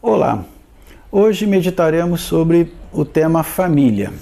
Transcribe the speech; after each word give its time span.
Olá, 0.00 0.44
hoje 1.10 1.44
meditaremos 1.44 2.20
sobre 2.20 2.72
o 2.92 3.04
tema 3.04 3.42
família. 3.42 4.12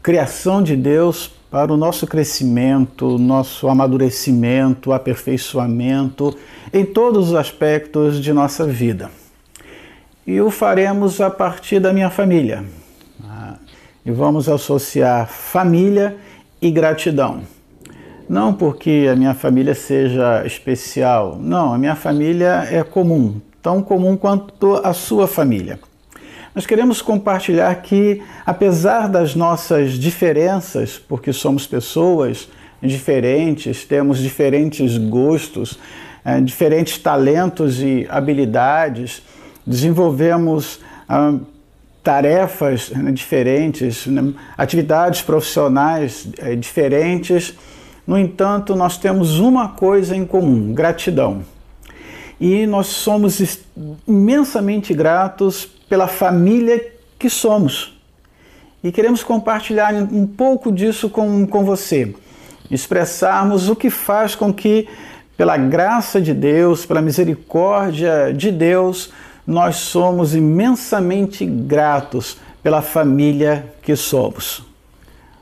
Criação 0.00 0.62
de 0.62 0.76
Deus 0.76 1.26
para 1.50 1.72
o 1.72 1.76
nosso 1.76 2.06
crescimento, 2.06 3.18
nosso 3.18 3.68
amadurecimento, 3.68 4.92
aperfeiçoamento 4.92 6.38
em 6.72 6.84
todos 6.84 7.30
os 7.30 7.34
aspectos 7.34 8.22
de 8.22 8.32
nossa 8.32 8.64
vida. 8.64 9.10
E 10.24 10.40
o 10.40 10.52
faremos 10.52 11.20
a 11.20 11.28
partir 11.28 11.80
da 11.80 11.92
minha 11.92 12.08
família. 12.08 12.64
Ah, 13.28 13.56
e 14.06 14.12
vamos 14.12 14.48
associar 14.48 15.26
família 15.26 16.16
e 16.60 16.70
gratidão. 16.70 17.42
Não 18.28 18.54
porque 18.54 19.08
a 19.10 19.16
minha 19.16 19.34
família 19.34 19.74
seja 19.74 20.46
especial, 20.46 21.38
não, 21.40 21.74
a 21.74 21.76
minha 21.76 21.96
família 21.96 22.68
é 22.70 22.84
comum, 22.84 23.40
tão 23.62 23.80
comum 23.80 24.16
quanto 24.16 24.74
a 24.82 24.92
sua 24.92 25.26
família. 25.26 25.78
Nós 26.54 26.66
queremos 26.66 27.00
compartilhar 27.00 27.74
que, 27.76 28.20
apesar 28.44 29.08
das 29.08 29.34
nossas 29.34 29.92
diferenças, 29.92 30.98
porque 30.98 31.32
somos 31.32 31.66
pessoas 31.66 32.48
diferentes, 32.82 33.84
temos 33.84 34.18
diferentes 34.18 34.98
gostos, 34.98 35.78
é, 36.24 36.40
diferentes 36.40 36.98
talentos 36.98 37.80
e 37.80 38.06
habilidades, 38.10 39.22
desenvolvemos 39.66 40.80
ah, 41.08 41.34
tarefas 42.02 42.90
né, 42.90 43.12
diferentes, 43.12 44.06
né, 44.06 44.34
atividades 44.58 45.22
profissionais 45.22 46.28
é, 46.38 46.54
diferentes, 46.54 47.56
no 48.06 48.18
entanto, 48.18 48.74
nós 48.74 48.98
temos 48.98 49.38
uma 49.38 49.68
coisa 49.68 50.14
em 50.16 50.26
comum: 50.26 50.74
gratidão 50.74 51.44
e 52.42 52.66
nós 52.66 52.88
somos 52.88 53.40
imensamente 54.04 54.92
gratos 54.92 55.64
pela 55.88 56.08
família 56.08 56.92
que 57.16 57.30
somos. 57.30 57.96
E 58.82 58.90
queremos 58.90 59.22
compartilhar 59.22 59.94
um 59.94 60.26
pouco 60.26 60.72
disso 60.72 61.08
com, 61.08 61.46
com 61.46 61.64
você, 61.64 62.12
expressarmos 62.68 63.68
o 63.68 63.76
que 63.76 63.88
faz 63.90 64.34
com 64.34 64.52
que, 64.52 64.88
pela 65.36 65.56
graça 65.56 66.20
de 66.20 66.34
Deus, 66.34 66.84
pela 66.84 67.00
misericórdia 67.00 68.34
de 68.34 68.50
Deus, 68.50 69.12
nós 69.46 69.76
somos 69.76 70.34
imensamente 70.34 71.46
gratos 71.46 72.38
pela 72.60 72.82
família 72.82 73.72
que 73.82 73.94
somos. 73.94 74.64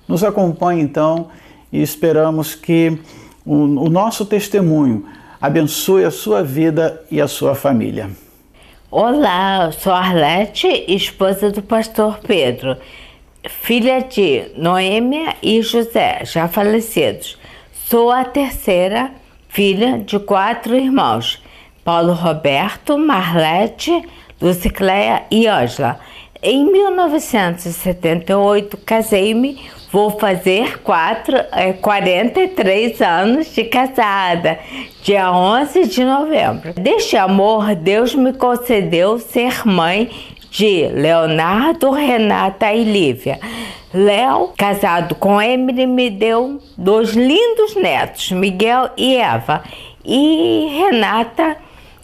Nos 0.07 0.23
acompanhe 0.23 0.83
então 0.83 1.29
e 1.73 1.81
esperamos 1.81 2.55
que 2.55 2.99
o, 3.47 3.55
o 3.55 3.89
nosso 3.89 4.27
testemunho 4.27 5.07
abençoe 5.41 6.05
a 6.05 6.11
sua 6.11 6.43
vida 6.43 7.03
e 7.11 7.21
a 7.21 7.27
sua 7.27 7.55
família. 7.55 8.11
Olá, 8.91 9.67
eu 9.67 9.73
sou 9.73 9.93
Arlete, 9.93 10.67
esposa 10.89 11.51
do 11.51 11.63
pastor 11.63 12.19
Pedro, 12.19 12.77
filha 13.49 14.01
de 14.01 14.51
Noêmia 14.57 15.37
e 15.43 15.63
José, 15.63 16.23
já 16.25 16.47
falecidos. 16.49 17.39
Sou 17.87 18.11
a 18.11 18.25
terceira 18.25 19.13
filha 19.49 19.99
de 19.99 20.19
quatro 20.19 20.77
irmãos: 20.77 21.43
Paulo 21.85 22.13
Roberto, 22.13 22.99
Marlete, 22.99 24.07
Lucicleia 24.41 25.23
e 25.31 25.47
Ângela. 25.47 25.99
Em 26.43 26.65
1978, 26.65 28.79
casei-me 28.79 29.59
Vou 29.93 30.11
fazer 30.11 30.79
quatro, 30.83 31.37
é, 31.51 31.73
43 31.73 33.01
anos 33.01 33.53
de 33.53 33.65
casada, 33.65 34.57
dia 35.03 35.33
11 35.33 35.89
de 35.89 36.05
novembro. 36.05 36.73
Deste 36.75 37.17
amor, 37.17 37.75
Deus 37.75 38.15
me 38.15 38.33
concedeu 38.33 39.19
ser 39.19 39.67
mãe 39.67 40.09
de 40.49 40.87
Leonardo, 40.87 41.91
Renata 41.91 42.73
e 42.73 42.85
Lívia. 42.85 43.41
Léo, 43.93 44.53
casado 44.57 45.17
com 45.17 45.43
Emily, 45.43 45.89
me 45.89 46.09
deu 46.09 46.61
dois 46.79 47.11
lindos 47.11 47.75
netos, 47.75 48.31
Miguel 48.31 48.91
e 48.97 49.17
Eva. 49.17 49.65
E 50.05 50.69
Renata, 50.79 51.57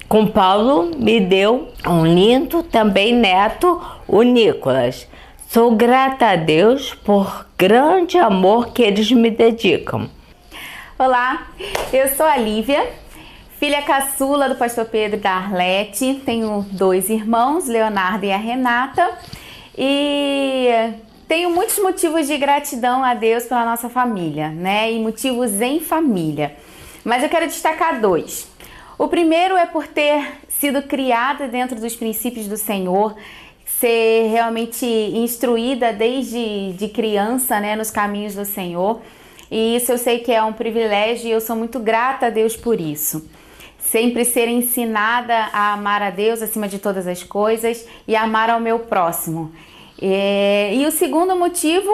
com 0.08 0.26
Paulo, 0.26 0.90
me 0.96 1.20
deu 1.20 1.68
um 1.86 2.04
lindo 2.04 2.64
também 2.64 3.14
neto, 3.14 3.80
o 4.08 4.22
Nicolas. 4.22 5.06
Sou 5.48 5.74
grata 5.74 6.26
a 6.26 6.36
Deus 6.36 6.94
por 6.94 7.46
grande 7.56 8.18
amor 8.18 8.72
que 8.72 8.82
eles 8.82 9.10
me 9.10 9.30
dedicam. 9.30 10.08
Olá, 10.98 11.48
eu 11.92 12.08
sou 12.08 12.26
a 12.26 12.36
Lívia, 12.36 12.88
filha 13.58 13.82
caçula 13.82 14.48
do 14.48 14.54
pastor 14.54 14.86
Pedro 14.86 15.20
da 15.20 15.32
Arlete. 15.32 16.22
Tenho 16.24 16.64
dois 16.70 17.08
irmãos, 17.10 17.66
Leonardo 17.66 18.24
e 18.24 18.32
a 18.32 18.36
Renata, 18.36 19.10
e 19.76 20.70
tenho 21.28 21.50
muitos 21.50 21.78
motivos 21.78 22.26
de 22.26 22.36
gratidão 22.38 23.04
a 23.04 23.14
Deus 23.14 23.44
pela 23.44 23.64
nossa 23.64 23.88
família, 23.88 24.48
né? 24.48 24.92
E 24.92 24.98
motivos 24.98 25.60
em 25.60 25.80
família. 25.80 26.56
Mas 27.04 27.22
eu 27.22 27.28
quero 27.28 27.46
destacar 27.46 28.00
dois. 28.00 28.48
O 28.98 29.08
primeiro 29.08 29.56
é 29.56 29.66
por 29.66 29.86
ter 29.86 30.38
sido 30.48 30.82
criada 30.82 31.46
dentro 31.46 31.78
dos 31.78 31.94
princípios 31.94 32.48
do 32.48 32.56
Senhor 32.56 33.14
ser 33.80 34.30
realmente 34.30 34.86
instruída 34.86 35.92
desde 35.92 36.72
de 36.72 36.88
criança, 36.88 37.60
né, 37.60 37.76
nos 37.76 37.90
caminhos 37.90 38.34
do 38.34 38.44
Senhor. 38.44 39.00
E 39.50 39.76
isso 39.76 39.92
eu 39.92 39.98
sei 39.98 40.20
que 40.20 40.32
é 40.32 40.42
um 40.42 40.52
privilégio 40.52 41.28
e 41.28 41.30
eu 41.30 41.40
sou 41.40 41.54
muito 41.54 41.78
grata 41.78 42.26
a 42.26 42.30
Deus 42.30 42.56
por 42.56 42.80
isso. 42.80 43.28
Sempre 43.78 44.24
ser 44.24 44.48
ensinada 44.48 45.34
a 45.52 45.74
amar 45.74 46.02
a 46.02 46.10
Deus 46.10 46.42
acima 46.42 46.66
de 46.66 46.78
todas 46.78 47.06
as 47.06 47.22
coisas 47.22 47.86
e 48.08 48.16
amar 48.16 48.50
ao 48.50 48.58
meu 48.58 48.80
próximo. 48.80 49.52
E, 50.00 50.72
e 50.74 50.86
o 50.86 50.90
segundo 50.90 51.36
motivo 51.36 51.90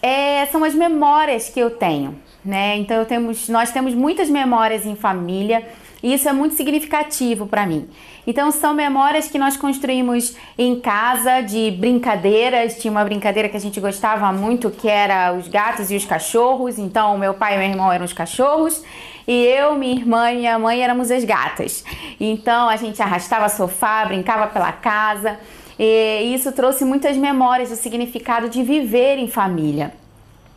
é, 0.00 0.46
são 0.46 0.64
as 0.64 0.74
memórias 0.74 1.48
que 1.48 1.60
eu 1.60 1.70
tenho. 1.70 2.16
Né? 2.44 2.76
Então 2.76 3.04
temos, 3.04 3.48
nós 3.48 3.72
temos 3.72 3.92
muitas 3.92 4.30
memórias 4.30 4.86
em 4.86 4.94
família 4.94 5.66
e 6.02 6.14
isso 6.14 6.28
é 6.28 6.32
muito 6.32 6.54
significativo 6.54 7.46
para 7.46 7.66
mim. 7.66 7.88
Então 8.26 8.50
são 8.50 8.74
memórias 8.74 9.28
que 9.28 9.38
nós 9.38 9.56
construímos 9.56 10.34
em 10.58 10.80
casa 10.80 11.40
de 11.42 11.70
brincadeiras. 11.70 12.76
Tinha 12.78 12.90
uma 12.90 13.04
brincadeira 13.04 13.48
que 13.48 13.56
a 13.56 13.60
gente 13.60 13.78
gostava 13.80 14.32
muito 14.32 14.70
que 14.70 14.88
era 14.88 15.32
os 15.32 15.46
gatos 15.46 15.90
e 15.90 15.96
os 15.96 16.04
cachorros. 16.04 16.78
Então 16.78 17.16
meu 17.16 17.34
pai 17.34 17.54
e 17.54 17.58
meu 17.58 17.68
irmão 17.68 17.92
eram 17.92 18.04
os 18.04 18.12
cachorros 18.12 18.82
e 19.28 19.44
eu, 19.44 19.74
minha 19.74 19.94
irmã 19.94 20.30
e 20.30 20.36
minha 20.36 20.58
mãe 20.58 20.82
éramos 20.82 21.10
as 21.10 21.24
gatas. 21.24 21.84
Então 22.20 22.68
a 22.68 22.76
gente 22.76 23.02
arrastava 23.02 23.48
sofá, 23.48 24.04
brincava 24.04 24.46
pela 24.46 24.72
casa. 24.72 25.38
E 25.78 26.32
isso 26.34 26.52
trouxe 26.52 26.84
muitas 26.84 27.16
memórias 27.16 27.68
do 27.68 27.76
significado 27.76 28.48
de 28.48 28.62
viver 28.62 29.18
em 29.18 29.28
família. 29.28 29.92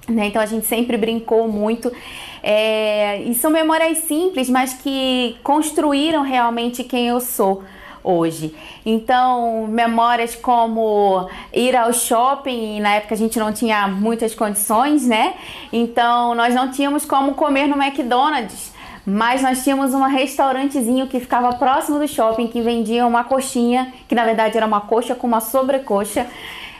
Né? 0.09 0.27
Então 0.27 0.41
a 0.41 0.45
gente 0.45 0.65
sempre 0.65 0.97
brincou 0.97 1.47
muito. 1.47 1.91
É, 2.41 3.21
e 3.23 3.33
são 3.35 3.51
memórias 3.51 3.99
simples, 3.99 4.49
mas 4.49 4.73
que 4.73 5.37
construíram 5.43 6.23
realmente 6.23 6.83
quem 6.83 7.07
eu 7.07 7.19
sou 7.19 7.63
hoje. 8.03 8.55
Então, 8.85 9.67
memórias 9.67 10.35
como 10.35 11.29
ir 11.53 11.75
ao 11.75 11.91
shopping, 11.93 12.77
e 12.77 12.79
na 12.79 12.95
época 12.95 13.13
a 13.13 13.17
gente 13.17 13.37
não 13.37 13.51
tinha 13.51 13.87
muitas 13.87 14.33
condições, 14.33 15.05
né? 15.05 15.33
Então, 15.71 16.33
nós 16.33 16.53
não 16.55 16.71
tínhamos 16.71 17.05
como 17.05 17.33
comer 17.33 17.67
no 17.67 17.81
McDonald's, 17.81 18.73
mas 19.05 19.41
nós 19.41 19.63
tínhamos 19.63 19.93
um 19.93 20.03
restaurantezinho 20.03 21.07
que 21.07 21.19
ficava 21.19 21.53
próximo 21.53 21.99
do 21.99 22.07
shopping 22.07 22.47
que 22.47 22.61
vendia 22.61 23.05
uma 23.05 23.23
coxinha, 23.23 23.93
que 24.07 24.15
na 24.15 24.23
verdade 24.23 24.57
era 24.57 24.65
uma 24.65 24.81
coxa 24.81 25.15
com 25.15 25.27
uma 25.27 25.41
sobrecoxa, 25.41 26.27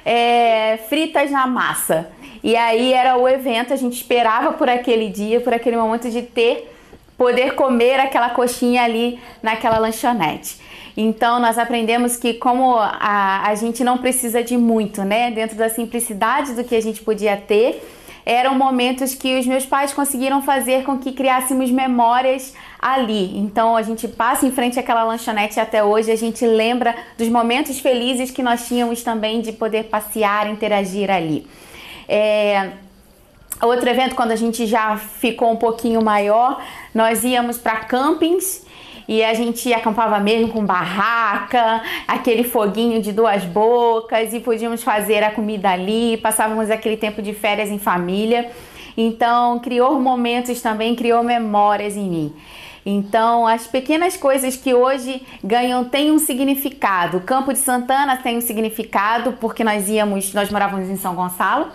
é, 0.05 0.77
fritas 0.89 1.31
na 1.31 1.47
massa. 1.47 2.09
E 2.43 2.55
aí 2.55 2.93
era 2.93 3.17
o 3.17 3.27
evento, 3.27 3.73
a 3.73 3.75
gente 3.75 3.93
esperava 3.93 4.53
por 4.53 4.69
aquele 4.69 5.09
dia, 5.09 5.41
por 5.41 5.53
aquele 5.53 5.75
momento 5.77 6.09
de 6.09 6.21
ter, 6.21 6.73
poder 7.17 7.55
comer 7.55 7.99
aquela 7.99 8.29
coxinha 8.29 8.83
ali 8.83 9.19
naquela 9.43 9.77
lanchonete. 9.77 10.57
Então 10.95 11.39
nós 11.39 11.57
aprendemos 11.57 12.15
que 12.15 12.33
como 12.33 12.75
a, 12.77 13.43
a 13.45 13.55
gente 13.55 13.83
não 13.83 13.97
precisa 13.97 14.43
de 14.43 14.57
muito, 14.57 15.03
né? 15.03 15.31
Dentro 15.31 15.57
da 15.57 15.69
simplicidade 15.69 16.53
do 16.53 16.63
que 16.63 16.75
a 16.75 16.81
gente 16.81 17.01
podia 17.01 17.37
ter, 17.37 17.81
eram 18.25 18.53
momentos 18.55 19.15
que 19.15 19.39
os 19.39 19.47
meus 19.47 19.65
pais 19.65 19.93
conseguiram 19.93 20.41
fazer 20.41 20.83
com 20.83 20.97
que 20.97 21.11
criássemos 21.11 21.71
memórias 21.71 22.53
ali. 22.79 23.37
Então 23.37 23.75
a 23.75 23.81
gente 23.81 24.07
passa 24.07 24.45
em 24.45 24.51
frente 24.51 24.79
àquela 24.79 25.03
lanchonete 25.03 25.59
até 25.59 25.83
hoje, 25.83 26.11
a 26.11 26.15
gente 26.15 26.45
lembra 26.45 26.95
dos 27.17 27.27
momentos 27.27 27.79
felizes 27.79 28.29
que 28.29 28.43
nós 28.43 28.67
tínhamos 28.67 29.03
também 29.03 29.41
de 29.41 29.51
poder 29.51 29.85
passear, 29.85 30.49
interagir 30.49 31.09
ali. 31.09 31.47
É, 32.11 32.71
outro 33.61 33.87
evento, 33.87 34.15
quando 34.15 34.31
a 34.31 34.35
gente 34.35 34.65
já 34.65 34.97
ficou 34.97 35.51
um 35.51 35.55
pouquinho 35.55 36.01
maior, 36.01 36.59
nós 36.93 37.23
íamos 37.23 37.59
para 37.59 37.75
campings 37.77 38.65
e 39.07 39.23
a 39.23 39.35
gente 39.35 39.71
acampava 39.71 40.19
mesmo 40.19 40.49
com 40.49 40.65
barraca, 40.65 41.83
aquele 42.07 42.43
foguinho 42.43 42.99
de 42.99 43.11
duas 43.11 43.43
bocas 43.43 44.33
e 44.33 44.39
podíamos 44.39 44.81
fazer 44.81 45.23
a 45.23 45.29
comida 45.29 45.69
ali, 45.69 46.17
passávamos 46.17 46.71
aquele 46.71 46.97
tempo 46.97 47.21
de 47.21 47.33
férias 47.33 47.69
em 47.69 47.77
família. 47.77 48.49
Então, 48.97 49.59
criou 49.59 49.99
momentos 49.99 50.61
também, 50.61 50.95
criou 50.95 51.23
memórias 51.23 51.95
em 51.95 52.09
mim. 52.09 52.35
Então, 52.85 53.45
as 53.45 53.67
pequenas 53.67 54.17
coisas 54.17 54.55
que 54.55 54.73
hoje 54.73 55.21
ganham 55.43 55.85
têm 55.85 56.11
um 56.11 56.17
significado. 56.17 57.19
Campo 57.19 57.53
de 57.53 57.59
Santana 57.59 58.17
tem 58.17 58.37
um 58.37 58.41
significado 58.41 59.33
porque 59.33 59.63
nós 59.63 59.87
íamos, 59.87 60.33
nós 60.33 60.49
morávamos 60.49 60.89
em 60.89 60.97
São 60.97 61.13
Gonçalo 61.13 61.67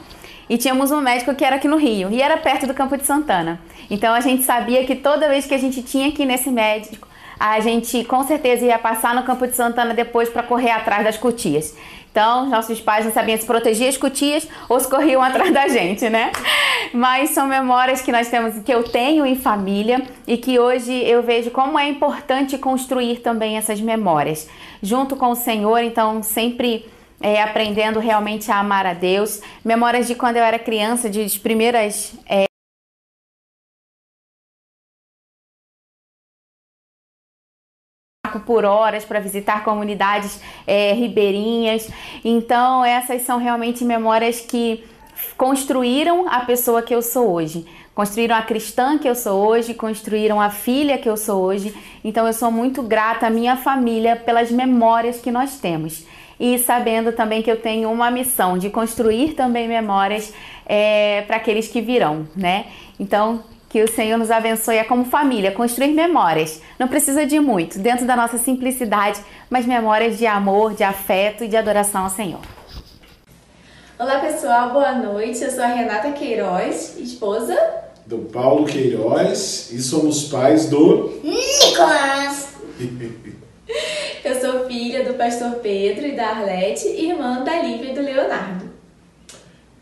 e 0.49 0.59
tínhamos 0.59 0.91
um 0.91 1.01
médico 1.01 1.35
que 1.35 1.45
era 1.45 1.57
aqui 1.57 1.69
no 1.69 1.77
Rio 1.77 2.11
e 2.11 2.21
era 2.21 2.37
perto 2.37 2.67
do 2.67 2.75
Campo 2.75 2.97
de 2.97 3.05
Santana. 3.05 3.61
Então 3.91 4.15
a 4.15 4.21
gente 4.21 4.43
sabia 4.43 4.85
que 4.85 4.95
toda 4.95 5.29
vez 5.29 5.47
que 5.47 5.55
a 5.55 5.59
gente 5.59 5.83
tinha 5.83 6.09
ir 6.09 6.27
nesse 6.27 6.51
médico, 6.51 7.09
a 7.39 7.59
gente 7.61 8.05
com 8.05 8.23
certeza 8.25 8.65
ia 8.65 8.79
passar 8.79 9.15
no 9.15 9.23
Campo 9.23 9.47
de 9.47 9.55
Santana 9.55 9.95
depois 9.95 10.29
para 10.29 10.43
correr 10.43 10.71
atrás 10.71 11.05
das 11.05 11.17
cutias. 11.17 11.75
Então, 12.11 12.47
nossos 12.47 12.81
pais 12.81 13.05
não 13.05 13.13
sabiam 13.13 13.37
se 13.37 13.45
proteger 13.45 13.89
as 13.89 13.97
cutias 13.97 14.47
ou 14.69 14.79
se 14.79 14.89
corriam 14.89 15.21
atrás 15.25 15.53
da 15.53 15.67
gente, 15.67 16.09
né? 16.09 16.31
Mas 16.93 17.31
são 17.31 17.49
memórias 17.49 18.03
que 18.03 18.13
nós 18.13 18.29
temos, 18.29 18.57
que 18.63 18.73
eu 18.73 18.85
tenho 18.85 19.27
em 19.27 19.35
família 19.35 20.01
e 20.25 20.37
que 20.37 20.57
hoje 20.57 20.93
eu 20.93 21.25
vejo 21.25 21.51
como 21.51 21.77
é 21.77 21.89
importante 21.89 22.57
construir 22.57 23.17
também 23.17 23.57
essas 23.57 23.81
memórias. 23.81 24.49
Junto 24.81 25.17
com 25.17 25.31
o 25.31 25.35
Senhor, 25.35 25.83
então, 25.83 26.23
sempre 26.23 26.87
é, 27.25 27.41
aprendendo 27.41 27.99
realmente 27.99 28.53
a 28.53 28.59
amar 28.59 28.85
a 28.85 28.93
Deus. 28.93 29.41
Memórias 29.65 30.07
de 30.07 30.15
quando 30.15 30.37
eu 30.37 30.45
era 30.45 30.59
criança, 30.59 31.09
de 31.09 31.41
primeiras. 31.41 32.13
É, 32.29 32.45
por 38.45 38.67
horas 38.67 39.07
para 39.07 39.21
visitar 39.21 39.65
comunidades 39.65 40.39
é, 40.67 40.93
ribeirinhas. 40.93 41.89
Então, 42.23 42.85
essas 42.85 43.23
são 43.23 43.39
realmente 43.39 43.85
memórias 43.87 44.41
que 44.41 44.85
construíram 45.39 46.29
a 46.29 46.41
pessoa 46.41 46.83
que 46.83 46.95
eu 46.95 47.01
sou 47.01 47.33
hoje. 47.33 47.65
Construíram 47.95 48.37
a 48.37 48.43
cristã 48.43 48.99
que 48.99 49.09
eu 49.09 49.15
sou 49.15 49.47
hoje, 49.47 49.73
construíram 49.73 50.41
a 50.41 50.51
filha 50.51 50.99
que 50.99 51.09
eu 51.09 51.17
sou 51.17 51.43
hoje. 51.43 51.75
Então, 52.05 52.27
eu 52.27 52.35
sou 52.35 52.51
muito 52.51 52.83
grata 52.83 53.29
à 53.29 53.31
minha 53.31 53.57
família 53.57 54.15
pelas 54.15 54.51
memórias 54.51 55.21
que 55.21 55.31
nós 55.31 55.59
temos. 55.59 56.05
E 56.39 56.59
sabendo 56.59 57.13
também 57.13 57.43
que 57.43 57.51
eu 57.51 57.61
tenho 57.61 57.91
uma 57.91 58.11
missão 58.11 58.59
de 58.59 58.71
construir 58.71 59.35
também 59.35 59.69
memórias 59.69 60.33
é, 60.67 61.23
para 61.27 61.37
aqueles 61.37 61.69
que 61.69 61.81
virão, 61.81 62.27
né? 62.37 62.67
Então, 62.99 63.43
que 63.69 63.83
o 63.83 63.89
Senhor 63.89 64.17
nos 64.17 64.31
abençoe 64.31 64.77
é 64.77 64.85
como 64.85 65.05
família, 65.05 65.51
construir 65.51 65.93
memórias. 65.93 66.63
Não 66.79 66.87
precisa 66.87 67.27
de 67.27 67.41
muito, 67.41 67.79
dentro 67.79 68.07
da 68.07 68.15
nossa 68.15 68.39
simplicidade, 68.39 69.21
mas 69.51 69.67
memórias 69.67 70.17
de 70.17 70.27
amor, 70.27 70.75
de 70.75 70.85
afeto 70.85 71.43
e 71.43 71.49
de 71.49 71.57
adoração 71.57 72.05
ao 72.05 72.11
Senhor. 72.11 72.41
Olá 73.99 74.19
pessoal, 74.19 74.71
boa 74.71 74.93
noite. 74.93 75.43
Eu 75.43 75.51
sou 75.51 75.63
a 75.63 75.69
Renata 75.69 76.13
Queiroz, 76.13 76.97
esposa 76.99 77.57
do 78.07 78.19
Paulo 78.19 78.67
Queiroz 78.67 79.71
e 79.73 79.81
somos 79.81 80.25
pais 80.25 80.69
do 80.69 81.21
Nicolas. 81.23 82.55
Eu 84.25 84.41
sou 84.41 84.67
filha 84.67 85.05
do 85.05 85.15
pastor 85.15 85.57
Pedro 85.57 86.07
e 86.07 86.13
da 86.13 86.29
Arlete, 86.29 86.87
irmã 86.89 87.45
da 87.45 87.63
Lívia 87.63 87.93
e 87.93 87.95
do 87.95 88.01
Leonardo. 88.01 88.73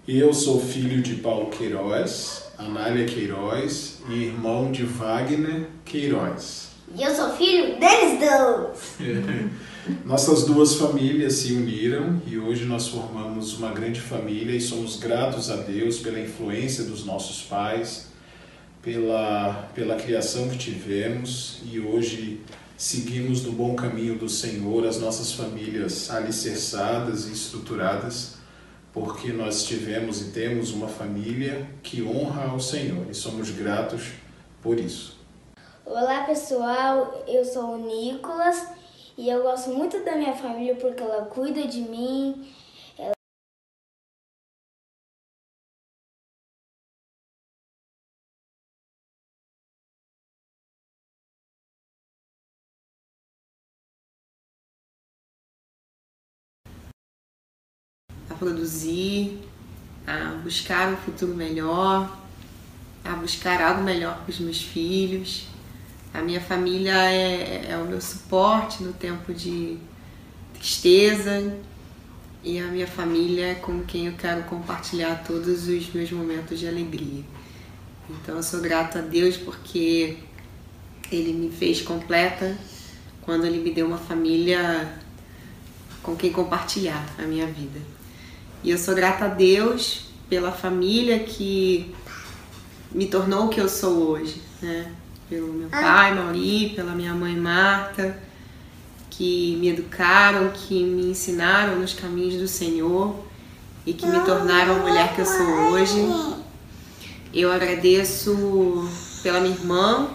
E 0.07 0.19
eu 0.19 0.35
sou 0.35 0.61
filho 0.61 1.01
de 1.01 1.15
Paulo 1.15 1.49
Queiroz, 1.49 2.51
Anália 2.59 3.07
Queiroz 3.07 4.01
e 4.09 4.25
irmão 4.25 4.73
de 4.73 4.83
Wagner 4.83 5.69
Queiroz. 5.85 6.71
E 6.97 7.03
eu 7.03 7.15
sou 7.15 7.31
filho 7.31 7.79
deles 7.79 8.19
dois. 8.19 9.51
Nossas 10.05 10.45
duas 10.45 10.75
famílias 10.75 11.35
se 11.35 11.53
uniram 11.53 12.21
e 12.27 12.37
hoje 12.37 12.65
nós 12.65 12.89
formamos 12.89 13.57
uma 13.59 13.71
grande 13.71 14.01
família 14.01 14.57
e 14.57 14.61
somos 14.61 14.97
gratos 14.97 15.51
a 15.51 15.57
Deus 15.57 15.99
pela 15.99 16.19
influência 16.19 16.85
dos 16.85 17.05
nossos 17.05 17.43
pais, 17.43 18.09
pela, 18.83 19.71
pela 19.75 19.95
criação 19.95 20.49
que 20.49 20.59
tivemos 20.59 21.63
e 21.71 21.79
hoje 21.79 22.41
seguimos 22.77 23.43
no 23.43 23.53
bom 23.53 23.75
caminho 23.75 24.19
do 24.19 24.29
Senhor, 24.29 24.87
as 24.87 24.99
nossas 24.99 25.33
famílias 25.33 26.11
alicerçadas 26.11 27.27
e 27.27 27.33
estruturadas 27.33 28.43
porque 28.93 29.33
nós 29.33 29.65
tivemos 29.65 30.21
e 30.21 30.31
temos 30.33 30.71
uma 30.71 30.87
família 30.87 31.67
que 31.83 32.03
honra 32.03 32.51
ao 32.51 32.61
Senhor 32.61 33.07
e 33.11 33.15
somos 33.15 33.51
gratos 33.51 34.13
por 34.63 34.79
isso. 34.79 35.19
Olá 35.85 36.25
pessoal, 36.25 37.25
eu 37.27 37.45
sou 37.45 37.75
o 37.75 37.79
Nicolas 37.79 38.69
e 39.17 39.29
eu 39.29 39.43
gosto 39.43 39.71
muito 39.71 40.05
da 40.05 40.15
minha 40.15 40.35
família 40.35 40.75
porque 40.77 41.03
ela 41.03 41.25
cuida 41.25 41.67
de 41.67 41.81
mim, 41.81 42.47
produzir, 58.43 59.39
a 60.05 60.35
buscar 60.43 60.93
um 60.93 60.97
futuro 60.97 61.33
melhor, 61.33 62.19
a 63.05 63.13
buscar 63.13 63.63
algo 63.63 63.85
melhor 63.85 64.19
para 64.19 64.31
os 64.31 64.41
meus 64.41 64.61
filhos. 64.61 65.47
A 66.13 66.21
minha 66.21 66.41
família 66.41 66.93
é, 66.93 67.67
é 67.71 67.77
o 67.77 67.87
meu 67.87 68.01
suporte 68.01 68.83
no 68.83 68.93
tempo 68.93 69.33
de 69.33 69.79
tristeza 70.55 71.57
e 72.43 72.59
a 72.59 72.67
minha 72.67 72.87
família 72.87 73.53
é 73.53 73.55
com 73.55 73.85
quem 73.85 74.09
eu 74.09 74.15
quero 74.15 74.43
compartilhar 74.43 75.23
todos 75.25 75.69
os 75.69 75.93
meus 75.93 76.11
momentos 76.11 76.59
de 76.59 76.67
alegria. 76.67 77.23
Então 78.11 78.37
eu 78.37 78.43
sou 78.43 78.61
grata 78.61 78.99
a 78.99 79.03
Deus 79.03 79.37
porque 79.37 80.17
Ele 81.13 81.33
me 81.33 81.49
fez 81.49 81.81
completa 81.81 82.59
quando 83.23 83.47
Ele 83.47 83.59
me 83.59 83.71
deu 83.71 83.87
uma 83.87 83.99
família 83.99 85.01
com 86.03 86.17
quem 86.17 86.33
compartilhar 86.33 87.07
a 87.17 87.23
minha 87.23 87.47
vida. 87.47 87.92
E 88.63 88.71
eu 88.71 88.79
sou 88.79 88.95
grata 88.95 89.25
a 89.25 89.29
Deus 89.29 90.05
pela 90.29 90.53
família 90.53 91.19
que 91.19 91.93
me 92.93 93.07
tornou 93.07 93.47
o 93.47 93.49
que 93.49 93.61
eu 93.61 93.69
sou 93.69 94.11
hoje, 94.11 94.41
né? 94.61 94.93
Pelo 95.29 95.53
meu 95.53 95.69
pai, 95.69 96.15
Mauri, 96.15 96.73
pela 96.77 96.93
minha 96.93 97.15
mãe 97.15 97.35
Marta, 97.35 98.17
que 99.11 99.57
me 99.61 99.69
educaram, 99.69 100.51
que 100.51 100.85
me 100.85 101.07
ensinaram 101.07 101.77
nos 101.81 101.95
caminhos 101.95 102.37
do 102.37 102.47
Senhor 102.47 103.17
e 103.85 103.93
que 103.95 104.07
me 104.07 104.21
tornaram 104.21 104.77
a 104.77 104.79
mulher 104.79 105.15
que 105.15 105.23
eu 105.23 105.27
sou 105.27 105.47
hoje. 105.71 105.97
Eu 107.35 107.51
agradeço 107.51 108.89
pela 109.23 109.41
minha 109.41 109.55
irmã, 109.55 110.09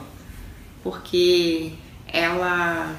porque 0.84 1.74
ela 2.08 2.96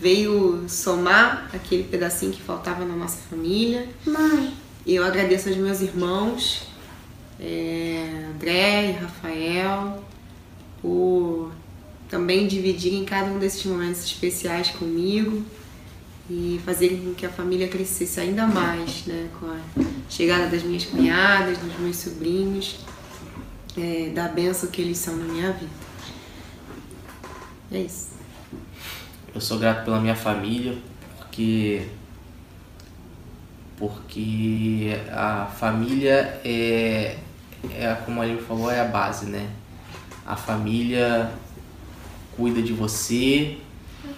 veio 0.00 0.64
somar 0.68 1.50
aquele 1.52 1.84
pedacinho 1.84 2.32
que 2.32 2.42
faltava 2.42 2.84
na 2.84 2.94
nossa 2.94 3.18
família. 3.30 3.88
Mãe. 4.06 4.52
E 4.86 4.94
eu 4.94 5.04
agradeço 5.04 5.48
aos 5.48 5.56
meus 5.56 5.80
irmãos, 5.80 6.66
é, 7.40 8.26
André 8.34 8.90
e 8.90 8.92
Rafael, 8.92 10.04
por 10.82 11.52
também 12.08 12.46
dividirem 12.46 13.04
cada 13.04 13.30
um 13.30 13.38
desses 13.38 13.64
momentos 13.64 14.04
especiais 14.04 14.70
comigo 14.70 15.42
e 16.28 16.60
fazerem 16.64 17.00
com 17.02 17.14
que 17.14 17.26
a 17.26 17.30
família 17.30 17.68
crescesse 17.68 18.20
ainda 18.20 18.46
mais, 18.46 19.04
né? 19.06 19.28
Com 19.38 19.46
a 19.46 19.58
chegada 20.08 20.46
das 20.46 20.62
minhas 20.62 20.84
cunhadas, 20.84 21.58
dos 21.58 21.78
meus 21.78 21.96
sobrinhos, 21.96 22.76
é, 23.76 24.10
da 24.14 24.28
benção 24.28 24.70
que 24.70 24.80
eles 24.80 24.98
são 24.98 25.16
na 25.16 25.24
minha 25.24 25.52
vida. 25.52 25.70
É 27.72 27.80
isso. 27.80 28.13
Eu 29.34 29.40
sou 29.40 29.58
grato 29.58 29.84
pela 29.84 29.98
minha 29.98 30.14
família, 30.14 30.78
porque 31.18 31.88
porque 33.76 34.96
a 35.10 35.46
família 35.46 36.40
é, 36.44 37.18
é 37.68 37.94
como 38.04 38.22
a 38.22 38.26
gente 38.28 38.44
falou, 38.44 38.70
é 38.70 38.80
a 38.80 38.84
base, 38.84 39.26
né? 39.26 39.50
A 40.24 40.36
família 40.36 41.32
cuida 42.36 42.62
de 42.62 42.72
você 42.72 43.58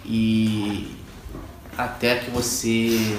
e 0.05 0.95
até 1.79 2.17
que 2.17 2.31
você 2.31 3.19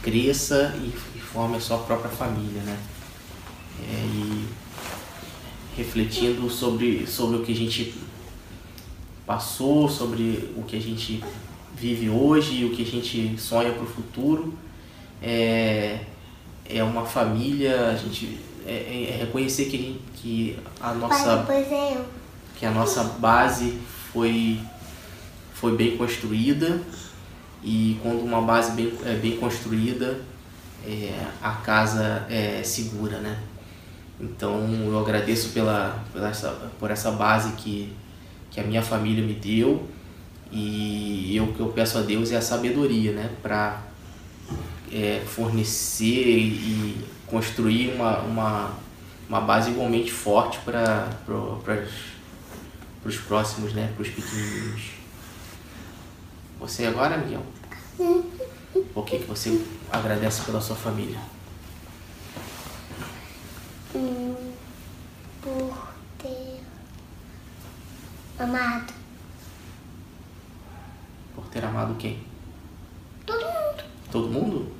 cresça 0.00 0.76
e, 0.76 0.94
e 1.16 1.20
forme 1.20 1.56
a 1.56 1.60
sua 1.60 1.78
própria 1.78 2.10
família, 2.10 2.62
né? 2.62 2.78
É, 3.82 4.06
e 4.14 4.48
refletindo 5.76 6.48
sobre, 6.48 7.04
sobre 7.04 7.38
o 7.38 7.44
que 7.44 7.50
a 7.50 7.56
gente 7.56 8.07
passou, 9.28 9.90
sobre 9.90 10.54
o 10.56 10.62
que 10.62 10.74
a 10.74 10.80
gente 10.80 11.22
vive 11.76 12.08
hoje 12.08 12.62
e 12.62 12.64
o 12.64 12.70
que 12.70 12.82
a 12.82 12.86
gente 12.86 13.38
sonha 13.38 13.70
para 13.72 13.82
o 13.82 13.86
futuro. 13.86 14.54
É, 15.22 16.00
é 16.64 16.82
uma 16.82 17.04
família, 17.04 17.90
a 17.90 17.94
gente 17.94 18.40
é, 18.66 19.10
é 19.10 19.16
reconhecer 19.18 19.66
que 19.66 19.76
a, 19.76 19.80
gente, 19.80 20.00
que 20.14 20.58
a 20.80 20.94
nossa 20.94 21.46
que 22.58 22.66
a 22.66 22.70
nossa 22.70 23.04
base 23.04 23.78
foi 24.12 24.58
foi 25.52 25.76
bem 25.76 25.96
construída 25.96 26.80
e 27.62 27.98
quando 28.02 28.22
uma 28.22 28.40
base 28.40 28.72
bem, 28.72 28.92
é 29.04 29.14
bem 29.14 29.36
construída 29.36 30.20
é, 30.86 31.12
a 31.42 31.52
casa 31.52 32.26
é 32.30 32.62
segura, 32.62 33.18
né? 33.18 33.38
Então 34.20 34.66
eu 34.86 34.98
agradeço 34.98 35.50
pela, 35.50 36.02
pela 36.12 36.28
essa, 36.28 36.50
por 36.78 36.90
essa 36.90 37.10
base 37.10 37.52
que 37.52 37.92
que 38.58 38.64
a 38.64 38.64
minha 38.64 38.82
família 38.82 39.24
me 39.24 39.34
deu 39.34 39.88
e 40.50 41.36
eu 41.36 41.52
que 41.52 41.60
eu 41.60 41.68
peço 41.68 41.96
a 41.98 42.02
Deus 42.02 42.32
é 42.32 42.36
a 42.36 42.42
sabedoria, 42.42 43.12
né, 43.12 43.30
para 43.40 43.82
é, 44.92 45.22
fornecer 45.24 46.26
e 46.26 47.04
construir 47.26 47.92
uma, 47.94 48.18
uma, 48.20 48.74
uma 49.28 49.40
base 49.40 49.70
igualmente 49.70 50.10
forte 50.10 50.58
para 50.60 51.08
os 53.04 53.16
próximos, 53.18 53.72
né, 53.74 53.92
para 53.94 54.02
os 54.02 54.08
pequenininhos. 54.08 54.82
Você 56.58 56.86
agora, 56.86 57.16
Miguel? 57.16 57.42
Por 58.92 59.04
que, 59.04 59.18
que 59.18 59.26
você 59.26 59.64
agradece 59.92 60.42
pela 60.42 60.60
sua 60.60 60.74
família? 60.74 61.18
Hum, 63.94 64.34
por 65.42 65.88
ter 66.18 66.58
amado. 68.42 68.92
Por 71.34 71.46
ter 71.48 71.64
amado 71.64 71.94
quem? 71.96 72.22
Todo 73.26 73.44
mundo. 73.44 73.84
Todo 74.10 74.28
mundo? 74.28 74.72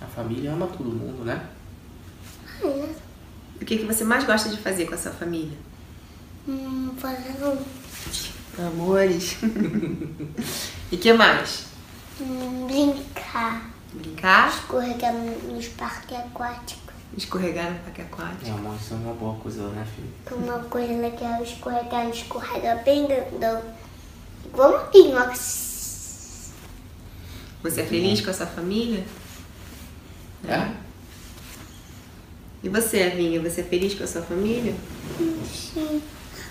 A 0.00 0.06
família 0.06 0.52
ama 0.52 0.66
todo 0.66 0.90
mundo, 0.90 1.24
né? 1.24 1.48
É. 2.62 2.94
O 3.60 3.64
que, 3.64 3.78
que 3.78 3.84
você 3.84 4.04
mais 4.04 4.24
gosta 4.24 4.48
de 4.48 4.56
fazer 4.56 4.86
com 4.86 4.94
a 4.94 4.98
sua 4.98 5.12
família? 5.12 5.56
Hum, 6.48 6.92
fazer 6.98 7.36
Amores. 8.58 9.36
e 10.90 10.96
que 10.96 11.12
mais? 11.12 11.66
hum, 12.20 12.66
brincar. 12.66 13.70
Brincar? 13.92 14.48
Escorregar 14.48 15.12
nos 15.12 15.68
parques 15.68 16.16
aquáticos. 16.16 16.91
Escorregar 17.16 17.70
no 17.72 17.78
parque 17.80 18.02
aquático. 18.02 18.46
É, 18.46 18.50
amor, 18.50 18.76
isso 18.80 18.94
é 18.94 18.96
uma 18.96 19.14
boa 19.14 19.34
coisa, 19.38 19.62
né, 19.68 19.86
filho? 19.94 20.12
Uma 20.42 20.58
coisa 20.60 20.92
legal, 20.94 21.42
escorregar 21.42 22.04
no 22.04 22.10
escorrega 22.10 22.76
bem 22.76 23.06
grandão. 23.06 23.62
Igual 24.46 24.70
uma 24.70 24.78
pinhoca. 24.84 25.34
Você 25.34 26.52
é 27.80 27.84
feliz 27.84 28.20
com 28.20 28.30
a 28.30 28.34
sua 28.34 28.46
família? 28.46 29.04
É? 30.48 30.68
E 32.62 32.68
você, 32.68 32.98
Evinha, 32.98 33.40
você 33.40 33.60
é 33.60 33.64
feliz 33.64 33.94
com 33.94 34.04
a 34.04 34.06
sua 34.06 34.22
família? 34.22 34.74
Sim. 35.52 36.02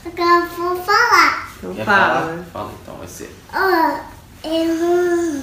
Agora 0.06 0.46
eu 0.46 0.50
vou 0.56 0.76
falar. 0.84 1.52
Então 1.58 1.76
Quer 1.76 1.86
fala. 1.86 2.22
falar? 2.22 2.44
Fala 2.52 2.74
então, 2.82 2.98
vai 2.98 3.08
ser. 3.08 3.34
Ó, 3.54 4.00
eu 4.48 5.42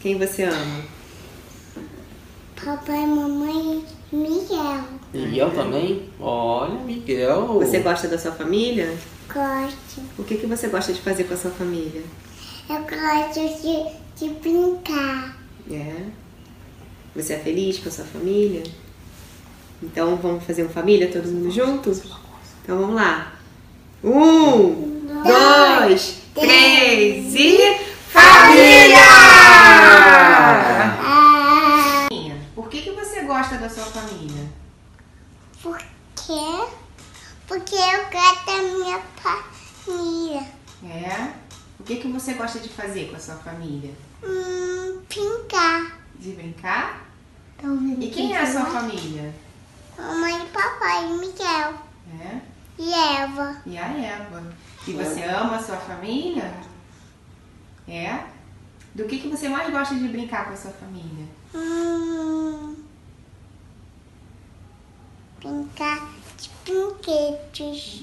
Quem 0.00 0.18
você 0.18 0.44
ama? 0.44 0.82
Papai, 2.64 3.06
mamãe 3.06 3.84
e 3.86 3.93
Miguel. 4.14 4.84
Miguel 5.12 5.50
também? 5.50 6.08
Olha, 6.20 6.74
Miguel. 6.74 7.58
Você 7.58 7.80
gosta 7.80 8.06
da 8.06 8.16
sua 8.16 8.32
família? 8.32 8.96
Gosto. 9.26 10.00
O 10.16 10.22
que, 10.22 10.36
que 10.36 10.46
você 10.46 10.68
gosta 10.68 10.92
de 10.92 11.00
fazer 11.00 11.24
com 11.24 11.34
a 11.34 11.36
sua 11.36 11.50
família? 11.50 12.02
Eu 12.70 12.80
gosto 12.80 13.40
de, 13.60 14.26
de 14.28 14.34
brincar. 14.34 15.36
É. 15.70 16.04
Você 17.16 17.34
é 17.34 17.38
feliz 17.38 17.78
com 17.78 17.88
a 17.88 17.92
sua 17.92 18.04
família? 18.04 18.62
Então 19.82 20.16
vamos 20.16 20.44
fazer 20.44 20.64
um 20.64 20.68
família, 20.68 21.10
todo 21.10 21.26
mundo 21.26 21.50
junto? 21.50 21.90
Então 22.62 22.78
vamos 22.78 22.94
lá. 22.94 23.34
Um, 24.02 25.08
dois, 25.24 26.18
três 26.34 27.34
e. 27.34 27.83
família? 33.94 34.48
por 35.62 35.78
quê? 35.78 36.66
Porque 37.46 37.74
eu 37.74 38.04
gosto 38.10 38.46
da 38.46 38.62
minha 38.62 39.00
família. 39.16 40.46
É? 40.84 41.32
O 41.78 41.82
que, 41.84 41.96
que 41.96 42.08
você 42.08 42.34
gosta 42.34 42.58
de 42.58 42.68
fazer 42.68 43.08
com 43.10 43.16
a 43.16 43.20
sua 43.20 43.36
família? 43.36 43.94
Hum, 44.22 45.00
brincar. 45.08 45.98
De 46.18 46.32
brincar? 46.32 47.04
Então, 47.56 47.76
E 48.00 48.10
quem 48.10 48.34
é 48.34 48.40
a 48.40 48.50
sua 48.50 48.64
família? 48.66 49.32
Mamãe, 49.96 50.46
papai, 50.48 51.06
Miguel 51.12 51.74
É? 52.20 52.40
e 52.78 52.92
Eva. 52.92 53.56
E 53.64 53.78
a 53.78 53.86
Eva. 53.92 54.52
E 54.88 54.92
você 54.92 55.22
ama 55.24 55.56
a 55.56 55.62
sua 55.62 55.76
família? 55.76 56.52
É? 57.86 58.24
Do 58.94 59.04
que, 59.04 59.18
que 59.18 59.28
você 59.28 59.48
mais 59.48 59.70
gosta 59.70 59.94
de 59.94 60.08
brincar 60.08 60.46
com 60.46 60.52
a 60.52 60.56
sua 60.56 60.70
família? 60.72 61.26
Hum, 61.54 62.73
brincar 65.44 66.10
de 66.38 66.50
brinquedos. 66.64 68.02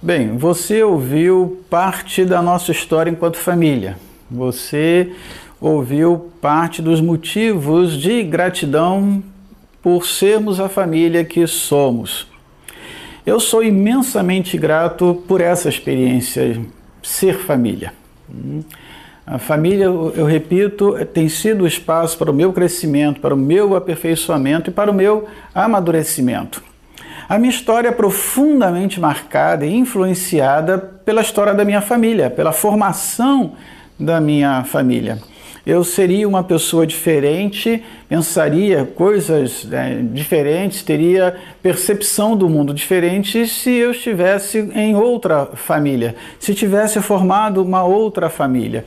Bem, 0.00 0.36
você 0.38 0.82
ouviu 0.82 1.64
parte 1.68 2.24
da 2.24 2.40
nossa 2.40 2.70
história 2.70 3.10
enquanto 3.10 3.36
família. 3.36 3.98
Você 4.30 5.12
ouviu 5.60 6.30
parte 6.40 6.80
dos 6.80 7.00
motivos 7.00 8.00
de 8.00 8.22
gratidão 8.22 9.22
por 9.82 10.06
sermos 10.06 10.60
a 10.60 10.68
família 10.68 11.24
que 11.24 11.46
somos. 11.46 12.26
Eu 13.26 13.40
sou 13.40 13.62
imensamente 13.62 14.56
grato 14.56 15.22
por 15.26 15.40
essa 15.40 15.68
experiência, 15.68 16.60
ser 17.02 17.38
família. 17.38 17.92
A 19.30 19.38
família, 19.38 19.84
eu 19.84 20.12
eu 20.16 20.26
repito, 20.26 20.92
tem 21.14 21.28
sido 21.28 21.62
o 21.62 21.66
espaço 21.66 22.18
para 22.18 22.32
o 22.32 22.34
meu 22.34 22.52
crescimento, 22.52 23.20
para 23.20 23.32
o 23.32 23.36
meu 23.36 23.76
aperfeiçoamento 23.76 24.70
e 24.70 24.72
para 24.72 24.90
o 24.90 24.94
meu 24.94 25.28
amadurecimento. 25.54 26.60
A 27.28 27.38
minha 27.38 27.52
história 27.52 27.90
é 27.90 27.92
profundamente 27.92 28.98
marcada 28.98 29.64
e 29.64 29.72
influenciada 29.72 30.78
pela 30.78 31.20
história 31.20 31.54
da 31.54 31.64
minha 31.64 31.80
família, 31.80 32.28
pela 32.28 32.50
formação 32.50 33.52
da 33.96 34.20
minha 34.20 34.64
família. 34.64 35.20
Eu 35.64 35.84
seria 35.84 36.26
uma 36.26 36.42
pessoa 36.42 36.84
diferente, 36.84 37.84
pensaria 38.08 38.84
coisas 38.84 39.64
né, 39.64 40.04
diferentes, 40.12 40.82
teria 40.82 41.36
percepção 41.62 42.36
do 42.36 42.48
mundo 42.48 42.74
diferente 42.74 43.46
se 43.46 43.70
eu 43.70 43.92
estivesse 43.92 44.58
em 44.74 44.96
outra 44.96 45.46
família, 45.54 46.16
se 46.40 46.52
tivesse 46.52 47.00
formado 47.00 47.62
uma 47.62 47.84
outra 47.84 48.28
família. 48.28 48.84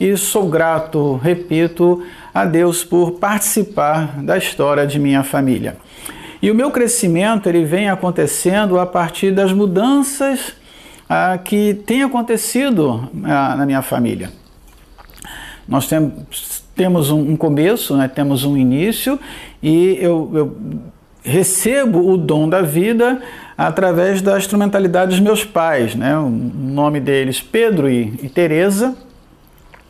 E 0.00 0.16
sou 0.16 0.48
grato, 0.48 1.16
repito, 1.16 2.02
a 2.34 2.44
Deus 2.44 2.84
por 2.84 3.12
participar 3.12 4.22
da 4.22 4.36
história 4.36 4.86
de 4.86 4.98
minha 4.98 5.22
família. 5.22 5.76
E 6.40 6.50
o 6.50 6.54
meu 6.54 6.70
crescimento 6.70 7.48
ele 7.48 7.64
vem 7.64 7.88
acontecendo 7.88 8.80
a 8.80 8.86
partir 8.86 9.30
das 9.30 9.52
mudanças 9.52 10.54
ah, 11.08 11.38
que 11.38 11.74
têm 11.86 12.02
acontecido 12.02 13.08
ah, 13.22 13.54
na 13.56 13.64
minha 13.64 13.82
família. 13.82 14.30
Nós 15.68 15.86
tem, 15.86 16.12
temos 16.74 17.10
um, 17.10 17.36
começo, 17.36 17.96
né, 17.96 18.08
temos 18.08 18.44
um 18.44 18.56
início, 18.56 19.20
e 19.62 19.98
eu, 20.00 20.30
eu 20.34 20.56
recebo 21.22 22.10
o 22.10 22.16
dom 22.16 22.48
da 22.48 22.62
vida 22.62 23.22
através 23.56 24.20
da 24.20 24.36
instrumentalidade 24.36 25.12
dos 25.12 25.20
meus 25.20 25.44
pais. 25.44 25.94
Né? 25.94 26.18
O 26.18 26.28
nome 26.28 26.98
deles, 26.98 27.40
Pedro 27.40 27.88
e, 27.88 28.14
e 28.22 28.28
Teresa, 28.28 28.96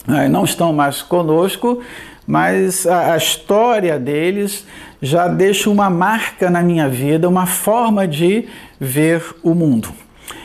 não 0.06 0.44
estão 0.44 0.73
mais 0.73 1.02
conosco, 1.02 1.80
mas 2.26 2.87
a, 2.87 3.14
a, 3.14 3.16
história 3.16 3.99
deles 3.99 4.66
já 5.00 5.28
deixa 5.28 5.68
uma 5.71 5.90
marca 5.90 6.50
na 6.50 6.62
minha 6.62 6.88
vida, 6.88 7.28
uma 7.28 7.47
forma 7.47 8.06
de 8.06 8.49
ver 8.80 9.25
o 9.42 9.54
mundo. 9.54 9.88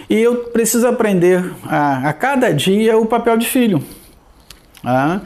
E 0.09 0.15
eu 0.15 0.35
preciso 0.45 0.87
aprender 0.87 1.43
a, 1.65 2.09
a 2.09 2.13
cada 2.13 2.53
dia 2.53 2.97
o 2.97 3.05
papel 3.05 3.37
de 3.37 3.47
filho. 3.47 3.83
Ah, 4.83 5.21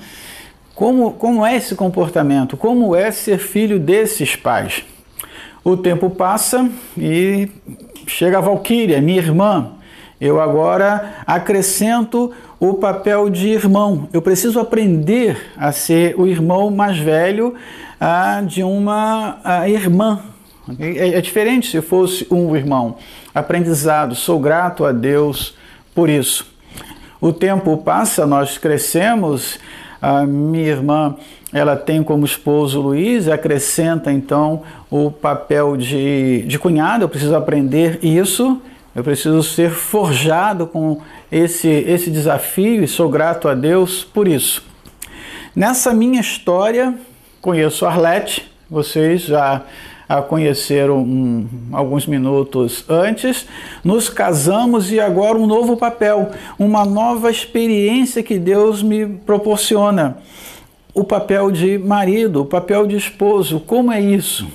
como, 0.73 1.11
como 1.11 1.45
é 1.45 1.55
esse 1.55 1.75
comportamento? 1.75 2.57
Como 2.57 2.95
é 2.95 3.11
ser 3.11 3.37
filho 3.37 3.79
desses 3.79 4.35
pais? 4.35 4.83
O 5.63 5.77
tempo 5.77 6.09
passa 6.09 6.67
e 6.97 7.49
chega 8.07 8.39
a 8.39 8.41
Valquíria, 8.41 8.99
minha 8.99 9.19
irmã. 9.19 9.73
Eu 10.19 10.41
agora 10.41 11.15
acrescento 11.25 12.31
o 12.61 12.75
papel 12.75 13.27
de 13.27 13.49
irmão. 13.49 14.07
Eu 14.13 14.21
preciso 14.21 14.59
aprender 14.59 15.51
a 15.57 15.71
ser 15.71 16.13
o 16.15 16.27
irmão 16.27 16.69
mais 16.69 16.95
velho 16.99 17.55
ah, 17.99 18.43
de 18.45 18.61
uma 18.61 19.39
ah, 19.43 19.67
irmã. 19.67 20.19
É, 20.77 21.15
é 21.17 21.21
diferente 21.21 21.71
se 21.71 21.81
fosse 21.81 22.27
um 22.29 22.55
irmão. 22.55 22.97
Aprendizado. 23.33 24.13
Sou 24.13 24.39
grato 24.39 24.85
a 24.85 24.91
Deus 24.91 25.55
por 25.95 26.07
isso. 26.07 26.45
O 27.19 27.33
tempo 27.33 27.75
passa, 27.77 28.27
nós 28.27 28.59
crescemos. 28.59 29.57
A 29.99 30.23
minha 30.27 30.69
irmã, 30.69 31.15
ela 31.51 31.75
tem 31.75 32.03
como 32.03 32.25
esposo 32.25 32.79
Luiz, 32.79 33.27
acrescenta 33.27 34.11
então 34.11 34.61
o 34.89 35.09
papel 35.09 35.75
de, 35.75 36.43
de 36.43 36.59
cunhado. 36.59 37.05
Eu 37.05 37.09
preciso 37.09 37.35
aprender 37.35 37.97
isso. 38.03 38.61
Eu 38.93 39.03
preciso 39.03 39.41
ser 39.41 39.71
forjado 39.71 40.67
com 40.67 40.99
esse, 41.31 41.67
esse 41.67 42.11
desafio 42.11 42.83
e 42.83 42.87
sou 42.87 43.09
grato 43.09 43.47
a 43.47 43.53
Deus 43.53 44.03
por 44.03 44.27
isso. 44.27 44.63
Nessa 45.55 45.93
minha 45.93 46.19
história, 46.19 46.93
conheço 47.41 47.85
Arlete, 47.85 48.51
vocês 48.69 49.21
já 49.21 49.63
a 50.07 50.21
conhecer 50.21 50.89
um, 50.89 51.47
alguns 51.71 52.05
minutos 52.05 52.83
antes, 52.89 53.47
nos 53.81 54.09
casamos 54.09 54.91
e 54.91 54.99
agora 54.99 55.37
um 55.37 55.47
novo 55.47 55.77
papel, 55.77 56.31
uma 56.59 56.83
nova 56.83 57.31
experiência 57.31 58.21
que 58.21 58.37
Deus 58.37 58.83
me 58.83 59.05
proporciona. 59.05 60.17
O 60.93 61.05
papel 61.05 61.49
de 61.49 61.77
marido, 61.77 62.41
o 62.41 62.45
papel 62.45 62.85
de 62.85 62.97
esposo, 62.97 63.61
como 63.61 63.89
é 63.89 64.01
isso? 64.01 64.47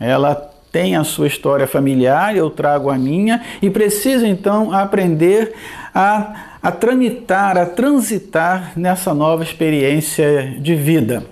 Ela 0.00 0.47
tem 0.78 0.94
a 0.94 1.02
sua 1.02 1.26
história 1.26 1.66
familiar, 1.66 2.36
eu 2.36 2.48
trago 2.48 2.88
a 2.88 2.96
minha, 2.96 3.42
e 3.60 3.68
preciso 3.68 4.24
então 4.24 4.72
aprender 4.72 5.52
a, 5.92 6.36
a 6.62 6.70
tramitar, 6.70 7.58
a 7.58 7.66
transitar 7.66 8.74
nessa 8.76 9.12
nova 9.12 9.42
experiência 9.42 10.56
de 10.60 10.76
vida. 10.76 11.24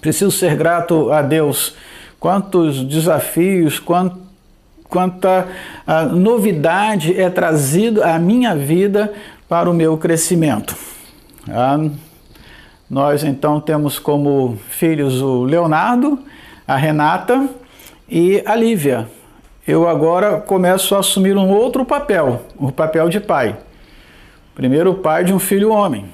Preciso 0.00 0.30
ser 0.30 0.54
grato 0.54 1.10
a 1.10 1.20
Deus. 1.20 1.74
Quantos 2.20 2.84
desafios, 2.84 3.80
quant, 3.80 4.12
quanta 4.88 5.48
novidade 6.12 7.20
é 7.20 7.28
trazido 7.28 8.04
à 8.04 8.20
minha 8.20 8.54
vida 8.54 9.12
para 9.48 9.68
o 9.68 9.74
meu 9.74 9.98
crescimento. 9.98 10.76
Ah, 11.50 11.76
nós 12.88 13.24
então 13.24 13.60
temos 13.60 13.98
como 13.98 14.56
filhos 14.68 15.20
o 15.20 15.42
Leonardo, 15.42 16.20
a 16.68 16.76
Renata 16.76 17.63
e 18.14 18.40
a 18.46 18.54
Lívia. 18.54 19.08
Eu 19.66 19.88
agora 19.88 20.40
começo 20.40 20.94
a 20.94 21.00
assumir 21.00 21.36
um 21.36 21.50
outro 21.50 21.84
papel, 21.84 22.42
o 22.56 22.70
papel 22.70 23.08
de 23.08 23.18
pai. 23.18 23.56
Primeiro 24.54 24.92
o 24.92 24.94
pai 24.94 25.24
de 25.24 25.34
um 25.34 25.40
filho 25.40 25.72
homem. 25.72 26.04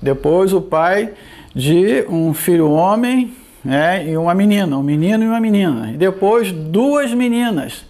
Depois 0.00 0.54
o 0.54 0.62
pai 0.62 1.12
de 1.54 2.06
um 2.08 2.32
filho 2.32 2.70
homem 2.70 3.34
né, 3.62 4.08
e 4.08 4.16
uma 4.16 4.34
menina, 4.34 4.78
um 4.78 4.82
menino 4.82 5.24
e 5.24 5.26
uma 5.26 5.40
menina. 5.40 5.90
E 5.92 5.98
depois 5.98 6.50
duas 6.50 7.12
meninas. 7.12 7.84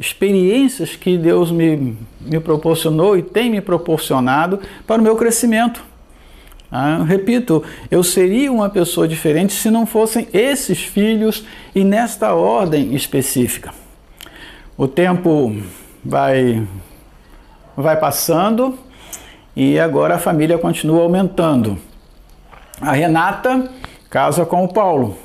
Experiências 0.00 0.96
que 0.96 1.18
Deus 1.18 1.50
me, 1.50 1.98
me 2.22 2.40
proporcionou 2.40 3.18
e 3.18 3.22
tem 3.22 3.50
me 3.50 3.60
proporcionado 3.60 4.60
para 4.86 4.98
o 4.98 5.04
meu 5.04 5.14
crescimento. 5.14 5.84
Ah, 6.74 7.04
repito, 7.06 7.62
eu 7.90 8.02
seria 8.02 8.50
uma 8.50 8.70
pessoa 8.70 9.06
diferente 9.06 9.52
se 9.52 9.70
não 9.70 9.84
fossem 9.84 10.26
esses 10.32 10.82
filhos 10.82 11.44
e 11.74 11.84
nesta 11.84 12.32
ordem 12.34 12.94
específica. 12.94 13.74
O 14.74 14.88
tempo 14.88 15.54
vai, 16.02 16.66
vai 17.76 18.00
passando 18.00 18.78
e 19.54 19.78
agora 19.78 20.14
a 20.14 20.18
família 20.18 20.56
continua 20.56 21.02
aumentando. 21.02 21.76
A 22.80 22.92
Renata 22.92 23.70
casa 24.08 24.46
com 24.46 24.64
o 24.64 24.72
Paulo. 24.72 25.18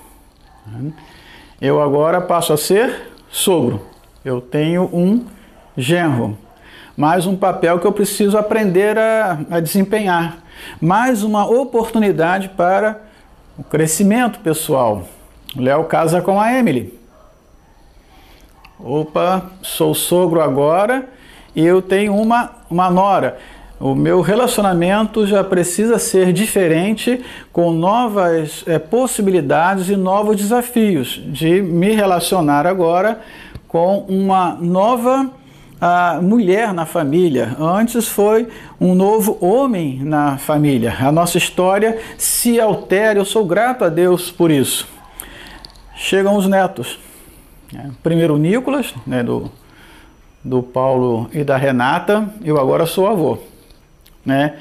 Eu 1.62 1.82
agora 1.82 2.20
passo 2.20 2.52
a 2.52 2.58
ser 2.58 3.14
sogro. 3.30 3.82
Eu 4.24 4.42
tenho 4.42 4.90
um 4.92 5.26
genro, 5.78 6.38
mais 6.98 7.26
um 7.26 7.38
papel 7.38 7.80
que 7.80 7.88
eu 7.88 7.94
preciso 7.94 8.38
aprender 8.38 8.98
a, 8.98 9.40
a 9.50 9.60
desempenhar 9.62 10.46
mais 10.82 11.24
uma 11.24 11.46
oportunidade 11.46 12.50
para 12.50 13.02
o 13.58 13.64
crescimento 13.64 14.40
pessoal. 14.40 15.08
O 15.56 15.62
Léo 15.62 15.86
casa 15.86 16.22
com 16.22 16.40
a 16.40 16.54
Emily. 16.54 16.98
Opa, 18.80 19.50
sou 19.62 19.96
sogro 19.96 20.42
agora 20.42 21.08
e 21.56 21.66
eu 21.66 21.82
tenho 21.82 22.16
uma, 22.16 22.52
uma 22.70 22.90
nora. 22.90 23.38
O 23.80 23.94
meu 23.94 24.22
relacionamento 24.22 25.26
já 25.28 25.44
precisa 25.44 26.00
ser 26.00 26.34
diferente, 26.34 27.24
com 27.54 27.72
novas 27.72 28.64
é, 28.66 28.80
possibilidades 28.80 29.90
e 29.90 29.96
novos 29.96 30.36
desafios 30.36 31.22
de 31.26 31.62
me 31.62 31.92
relacionar 31.92 32.66
agora 32.66 33.20
com 33.68 34.00
uma 34.08 34.56
nova 34.56 35.30
a 35.80 36.20
mulher 36.22 36.74
na 36.74 36.86
família, 36.86 37.56
antes 37.60 38.08
foi 38.08 38.48
um 38.80 38.96
novo 38.96 39.38
homem 39.40 40.00
na 40.04 40.38
família. 40.38 40.96
A 41.00 41.12
nossa 41.12 41.38
história 41.38 42.00
se 42.18 42.60
altera, 42.60 43.20
eu 43.20 43.26
sou 43.26 43.46
grato 43.46 43.84
a 43.84 43.90
Deus 43.90 44.32
por 44.32 44.50
isso. 44.50 44.88
Chegam 45.96 46.36
os 46.36 46.48
netos. 46.48 47.00
Né? 47.72 47.92
Primeiro 48.02 48.38
Nicolas, 48.38 48.94
né, 49.06 49.24
do, 49.24 49.52
do 50.44 50.64
Paulo 50.64 51.30
e 51.32 51.44
da 51.44 51.58
Renata, 51.58 52.28
eu 52.44 52.60
agora 52.60 52.86
sou 52.86 53.08
avô. 53.08 53.38
Né, 54.26 54.56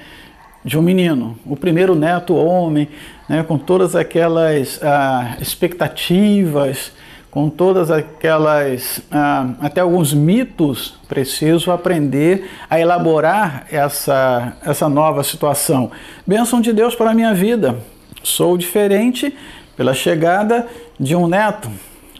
de 0.64 0.76
um 0.76 0.83
menino, 0.83 1.38
o 1.46 1.57
primeiro 1.57 1.94
neto 1.94 2.35
homem, 2.35 2.88
né, 3.29 3.44
com 3.44 3.57
todas 3.57 3.94
aquelas 3.94 4.81
ah, 4.83 5.37
expectativas, 5.40 6.92
com 7.37 7.51
todas 7.51 7.90
aquelas, 7.90 9.03
ah, 9.12 9.51
até 9.61 9.83
alguns 9.83 10.14
mitos, 10.14 10.99
preciso 11.07 11.70
aprender 11.70 12.49
a 12.70 12.81
elaborar 12.81 13.66
essa, 13.70 14.57
essa 14.64 14.88
nova 14.88 15.22
situação. 15.22 15.90
Bênção 16.27 16.62
de 16.62 16.72
Deus 16.72 16.94
para 16.94 17.11
a 17.11 17.14
minha 17.14 17.35
vida. 17.35 17.77
Sou 18.22 18.57
diferente 18.57 19.37
pela 19.77 19.92
chegada 19.92 20.66
de 20.99 21.14
um 21.14 21.29
neto. 21.29 21.70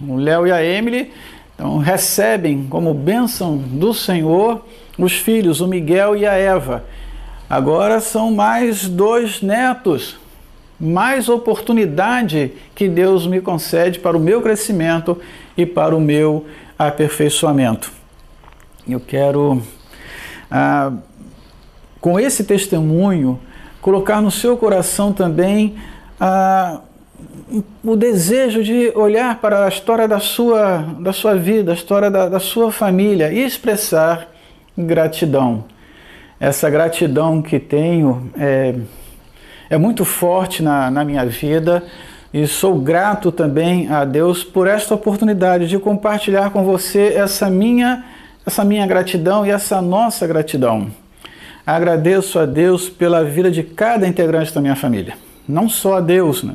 O 0.07 0.16
Léo 0.16 0.48
e 0.48 0.52
a 0.52 0.62
Emily 0.62 1.11
então, 1.55 1.79
recebem 1.79 2.66
como 2.68 2.92
bênção 2.92 3.57
do 3.57 3.94
Senhor 3.94 4.66
os 4.98 5.14
filhos, 5.14 5.62
o 5.62 5.66
Miguel 5.66 6.14
e 6.14 6.26
a 6.26 6.35
Eva. 6.35 6.85
Agora 7.48 8.00
são 8.00 8.35
mais 8.35 8.87
dois 8.87 9.40
netos 9.40 10.18
mais 10.78 11.28
oportunidade 11.28 12.52
que 12.74 12.88
Deus 12.88 13.26
me 13.26 13.40
concede 13.40 13.98
para 13.98 14.16
o 14.16 14.20
meu 14.20 14.42
crescimento 14.42 15.18
e 15.56 15.64
para 15.64 15.96
o 15.96 16.00
meu 16.00 16.46
aperfeiçoamento. 16.78 17.90
Eu 18.88 19.00
quero, 19.00 19.62
ah, 20.50 20.92
com 22.00 22.20
esse 22.20 22.44
testemunho, 22.44 23.40
colocar 23.80 24.20
no 24.20 24.30
seu 24.30 24.56
coração 24.56 25.12
também 25.12 25.76
ah, 26.20 26.80
o 27.82 27.96
desejo 27.96 28.62
de 28.62 28.92
olhar 28.94 29.40
para 29.40 29.64
a 29.64 29.68
história 29.68 30.06
da 30.06 30.20
sua, 30.20 30.78
da 31.00 31.12
sua 31.12 31.34
vida, 31.34 31.72
a 31.72 31.74
história 31.74 32.10
da, 32.10 32.28
da 32.28 32.40
sua 32.40 32.70
família 32.70 33.32
e 33.32 33.44
expressar 33.44 34.28
gratidão. 34.76 35.64
Essa 36.38 36.68
gratidão 36.68 37.40
que 37.40 37.58
tenho 37.58 38.30
é 38.36 38.74
é 39.68 39.76
muito 39.76 40.05
forte 40.05 40.62
na, 40.62 40.90
na 40.90 41.05
minha 41.05 41.24
vida 41.26 41.83
e 42.33 42.46
sou 42.46 42.79
grato 42.79 43.33
também 43.33 43.88
a 43.88 44.05
Deus 44.05 44.44
por 44.44 44.66
esta 44.66 44.94
oportunidade 44.94 45.68
de 45.68 45.79
compartilhar 45.79 46.50
com 46.50 46.64
você 46.64 47.14
essa 47.16 47.48
minha, 47.48 48.05
essa 48.44 48.64
minha 48.64 48.87
gratidão 48.87 49.46
e 49.46 49.50
essa 49.50 49.81
nossa 49.81 50.26
gratidão. 50.26 50.88
Agradeço 51.66 52.38
a 52.38 52.46
Deus 52.46 52.88
pela 52.88 53.24
vida 53.24 53.50
de 53.50 53.62
cada 53.62 54.07
integrante 54.07 54.55
da 54.55 54.61
minha 54.61 54.76
família, 54.76 55.14
não 55.48 55.68
só 55.68 55.96
a 55.96 56.00
Deus, 56.00 56.42
né? 56.42 56.55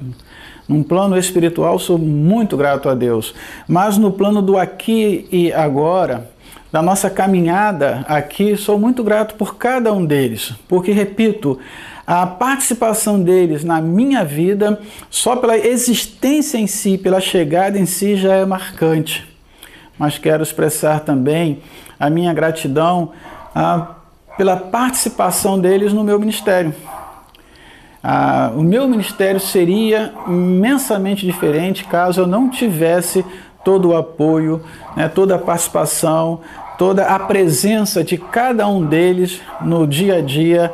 Num 0.69 0.83
plano 0.83 1.17
espiritual, 1.17 1.77
sou 1.79 1.97
muito 1.97 2.55
grato 2.55 2.87
a 2.87 2.93
Deus, 2.93 3.33
mas 3.67 3.97
no 3.97 4.11
plano 4.11 4.41
do 4.41 4.57
aqui 4.57 5.27
e 5.29 5.51
agora, 5.51 6.29
da 6.71 6.81
nossa 6.81 7.09
caminhada 7.09 8.05
aqui, 8.07 8.55
sou 8.55 8.79
muito 8.79 9.03
grato 9.03 9.35
por 9.35 9.57
cada 9.57 9.91
um 9.91 10.05
deles, 10.05 10.53
porque, 10.69 10.93
repito, 10.93 11.59
a 12.13 12.27
participação 12.27 13.21
deles 13.21 13.63
na 13.63 13.79
minha 13.79 14.25
vida, 14.25 14.77
só 15.09 15.37
pela 15.37 15.57
existência 15.57 16.57
em 16.57 16.67
si, 16.67 16.97
pela 16.97 17.21
chegada 17.21 17.79
em 17.79 17.85
si, 17.85 18.17
já 18.17 18.35
é 18.35 18.45
marcante. 18.45 19.25
Mas 19.97 20.17
quero 20.17 20.43
expressar 20.43 20.99
também 20.99 21.61
a 21.97 22.09
minha 22.09 22.33
gratidão 22.33 23.13
ah, 23.55 23.95
pela 24.37 24.57
participação 24.57 25.57
deles 25.57 25.93
no 25.93 26.03
meu 26.03 26.19
ministério. 26.19 26.75
Ah, 28.03 28.51
o 28.57 28.61
meu 28.61 28.89
ministério 28.89 29.39
seria 29.39 30.13
imensamente 30.27 31.25
diferente 31.25 31.85
caso 31.85 32.19
eu 32.19 32.27
não 32.27 32.49
tivesse 32.49 33.23
todo 33.63 33.91
o 33.91 33.95
apoio, 33.95 34.61
né, 34.97 35.07
toda 35.07 35.35
a 35.35 35.39
participação, 35.39 36.41
toda 36.77 37.05
a 37.05 37.17
presença 37.19 38.03
de 38.03 38.17
cada 38.17 38.67
um 38.67 38.85
deles 38.85 39.39
no 39.61 39.87
dia 39.87 40.15
a 40.15 40.21
dia 40.21 40.73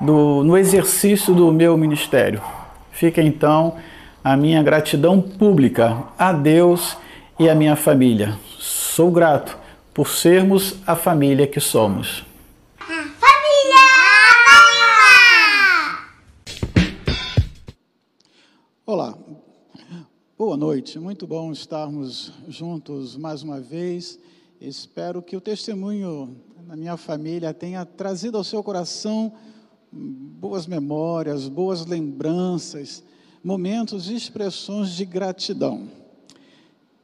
do, 0.00 0.42
no 0.42 0.56
exercício 0.56 1.34
do 1.34 1.52
meu 1.52 1.76
ministério. 1.76 2.42
Fica 2.90 3.22
então 3.22 3.76
a 4.22 4.36
minha 4.36 4.62
gratidão 4.62 5.20
pública 5.20 6.04
a 6.18 6.32
Deus 6.32 6.96
e 7.38 7.48
a 7.48 7.54
minha 7.54 7.76
família. 7.76 8.38
Sou 8.58 9.10
grato 9.10 9.58
por 9.92 10.08
sermos 10.08 10.76
a 10.86 10.96
família 10.96 11.46
que 11.46 11.60
somos. 11.60 12.24
Família! 12.78 13.84
Olá, 18.86 19.14
boa 20.38 20.56
noite. 20.56 20.98
Muito 20.98 21.26
bom 21.26 21.52
estarmos 21.52 22.32
juntos 22.48 23.16
mais 23.16 23.42
uma 23.42 23.60
vez. 23.60 24.18
Espero 24.60 25.20
que 25.20 25.36
o 25.36 25.40
testemunho 25.40 26.36
da 26.66 26.76
minha 26.76 26.96
família 26.96 27.52
tenha 27.52 27.84
trazido 27.84 28.38
ao 28.38 28.44
seu 28.44 28.62
coração 28.62 29.32
boas 29.94 30.66
memórias, 30.66 31.48
boas 31.48 31.86
lembranças, 31.86 33.02
momentos 33.42 34.10
e 34.10 34.14
expressões 34.14 34.90
de 34.90 35.04
gratidão. 35.04 35.88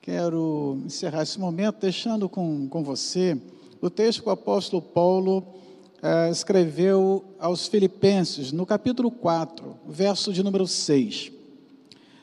quero 0.00 0.78
encerrar 0.84 1.22
esse 1.22 1.38
momento 1.38 1.76
deixando 1.80 2.28
com, 2.28 2.68
com 2.68 2.82
você 2.82 3.40
o 3.80 3.88
texto 3.88 4.22
que 4.22 4.28
o 4.28 4.32
apóstolo 4.32 4.82
Paulo 4.82 5.44
eh, 6.02 6.30
escreveu 6.30 7.24
aos 7.38 7.66
Filipenses, 7.66 8.52
no 8.52 8.66
capítulo 8.66 9.10
4, 9.10 9.76
verso 9.88 10.32
de 10.32 10.42
número 10.42 10.66
6. 10.66 11.32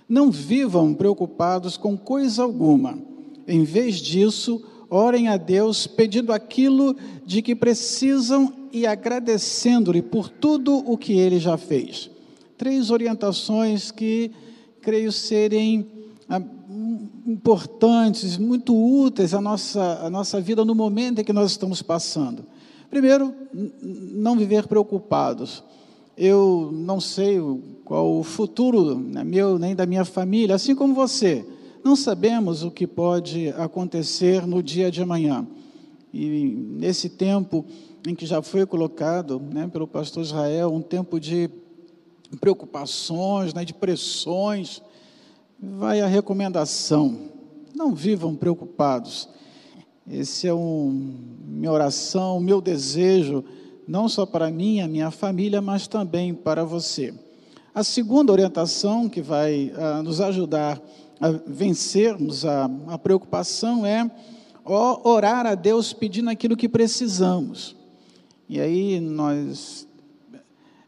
Não 0.07 0.29
vivam 0.29 0.93
preocupados 0.93 1.77
com 1.77 1.97
coisa 1.97 2.43
alguma, 2.43 2.99
em 3.47 3.63
vez 3.63 3.97
disso, 3.97 4.63
orem 4.89 5.27
a 5.27 5.37
Deus 5.37 5.87
pedindo 5.87 6.31
aquilo 6.31 6.95
de 7.25 7.41
que 7.41 7.55
precisam 7.55 8.53
e 8.77 8.85
agradecendo-lhe 8.85 10.01
por 10.01 10.29
tudo 10.29 10.77
o 10.77 10.97
que 10.97 11.13
ele 11.13 11.39
já 11.39 11.57
fez. 11.57 12.09
Três 12.57 12.91
orientações 12.91 13.91
que 13.91 14.31
creio 14.81 15.11
serem 15.11 15.87
ah, 16.29 16.41
importantes, 17.25 18.37
muito 18.37 18.75
úteis 18.75 19.33
à 19.33 19.41
nossa, 19.41 19.99
à 20.01 20.09
nossa 20.09 20.39
vida 20.39 20.63
no 20.63 20.75
momento 20.75 21.19
em 21.19 21.23
que 21.23 21.33
nós 21.33 21.51
estamos 21.51 21.81
passando. 21.81 22.45
Primeiro, 22.89 23.33
não 23.83 24.37
viver 24.37 24.67
preocupados. 24.67 25.63
Eu 26.15 26.69
não 26.73 26.99
sei 26.99 27.39
qual 27.83 28.17
o 28.17 28.23
futuro 28.23 28.97
né, 28.97 29.23
meu 29.23 29.59
nem 29.59 29.75
da 29.75 29.85
minha 29.85 30.05
família, 30.05 30.55
assim 30.55 30.75
como 30.75 30.93
você. 30.93 31.45
Não 31.83 31.95
sabemos 31.95 32.63
o 32.63 32.71
que 32.71 32.85
pode 32.85 33.49
acontecer 33.49 34.45
no 34.45 34.61
dia 34.61 34.91
de 34.91 35.01
amanhã. 35.01 35.45
E 36.13 36.45
nesse 36.45 37.09
tempo 37.09 37.65
em 38.05 38.15
que 38.15 38.25
já 38.25 38.41
foi 38.41 38.65
colocado 38.65 39.39
né, 39.39 39.67
pelo 39.67 39.87
pastor 39.87 40.23
Israel, 40.23 40.73
um 40.73 40.81
tempo 40.81 41.19
de 41.19 41.49
preocupações, 42.39 43.53
né, 43.53 43.65
de 43.65 43.73
pressões, 43.73 44.81
vai 45.59 46.01
a 46.01 46.07
recomendação: 46.07 47.17
não 47.75 47.93
vivam 47.93 48.35
preocupados. 48.35 49.29
Esse 50.09 50.47
é 50.47 50.53
um, 50.53 51.17
minha 51.45 51.71
oração, 51.71 52.39
meu 52.39 52.61
desejo, 52.61 53.43
não 53.85 54.07
só 54.07 54.25
para 54.25 54.49
mim, 54.49 54.79
a 54.79 54.87
minha 54.87 55.11
família, 55.11 55.61
mas 55.61 55.85
também 55.85 56.33
para 56.33 56.63
você. 56.63 57.13
A 57.75 57.83
segunda 57.83 58.31
orientação 58.31 59.09
que 59.09 59.21
vai 59.21 59.71
uh, 59.75 60.01
nos 60.01 60.21
ajudar 60.21 60.81
a 61.19 61.29
vencermos 61.29 62.45
a, 62.45 62.69
a 62.87 62.97
preocupação 62.97 63.85
é 63.85 64.09
orar 64.67 65.45
a 65.45 65.55
Deus 65.55 65.93
pedindo 65.93 66.29
aquilo 66.29 66.57
que 66.57 66.69
precisamos. 66.69 67.75
E 68.49 68.59
aí 68.59 68.99
nós 68.99 69.87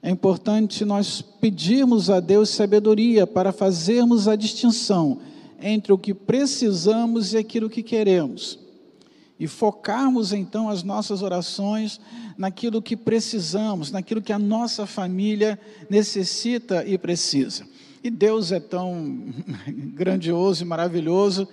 é 0.02 0.10
importante 0.10 0.86
nós 0.86 1.22
pedirmos 1.22 2.10
a 2.10 2.22
Deus 2.22 2.50
sabedoria 2.50 3.28
para 3.28 3.52
fazermos 3.52 4.30
a 4.30 4.36
distinção 4.36 5.20
entre 5.62 5.92
o 5.92 5.98
que 5.98 6.14
precisamos 6.14 7.34
e 7.34 7.38
aquilo 7.38 7.70
que 7.70 7.84
queremos. 7.84 8.58
E 9.38 9.46
focarmos 9.46 10.32
então 10.32 10.70
as 10.70 10.84
nossas 10.84 11.22
orações 11.22 12.00
naquilo 12.38 12.82
que 12.82 12.96
precisamos, 12.96 13.92
naquilo 13.92 14.22
que 14.22 14.32
a 14.32 14.40
nossa 14.40 14.86
família 14.86 15.60
necessita 15.90 16.86
e 16.86 16.98
precisa. 16.98 17.66
E 18.02 18.10
Deus 18.10 18.54
é 18.54 18.60
tão 18.60 19.34
grandioso 19.68 20.64
e 20.64 20.66
maravilhoso, 20.66 21.48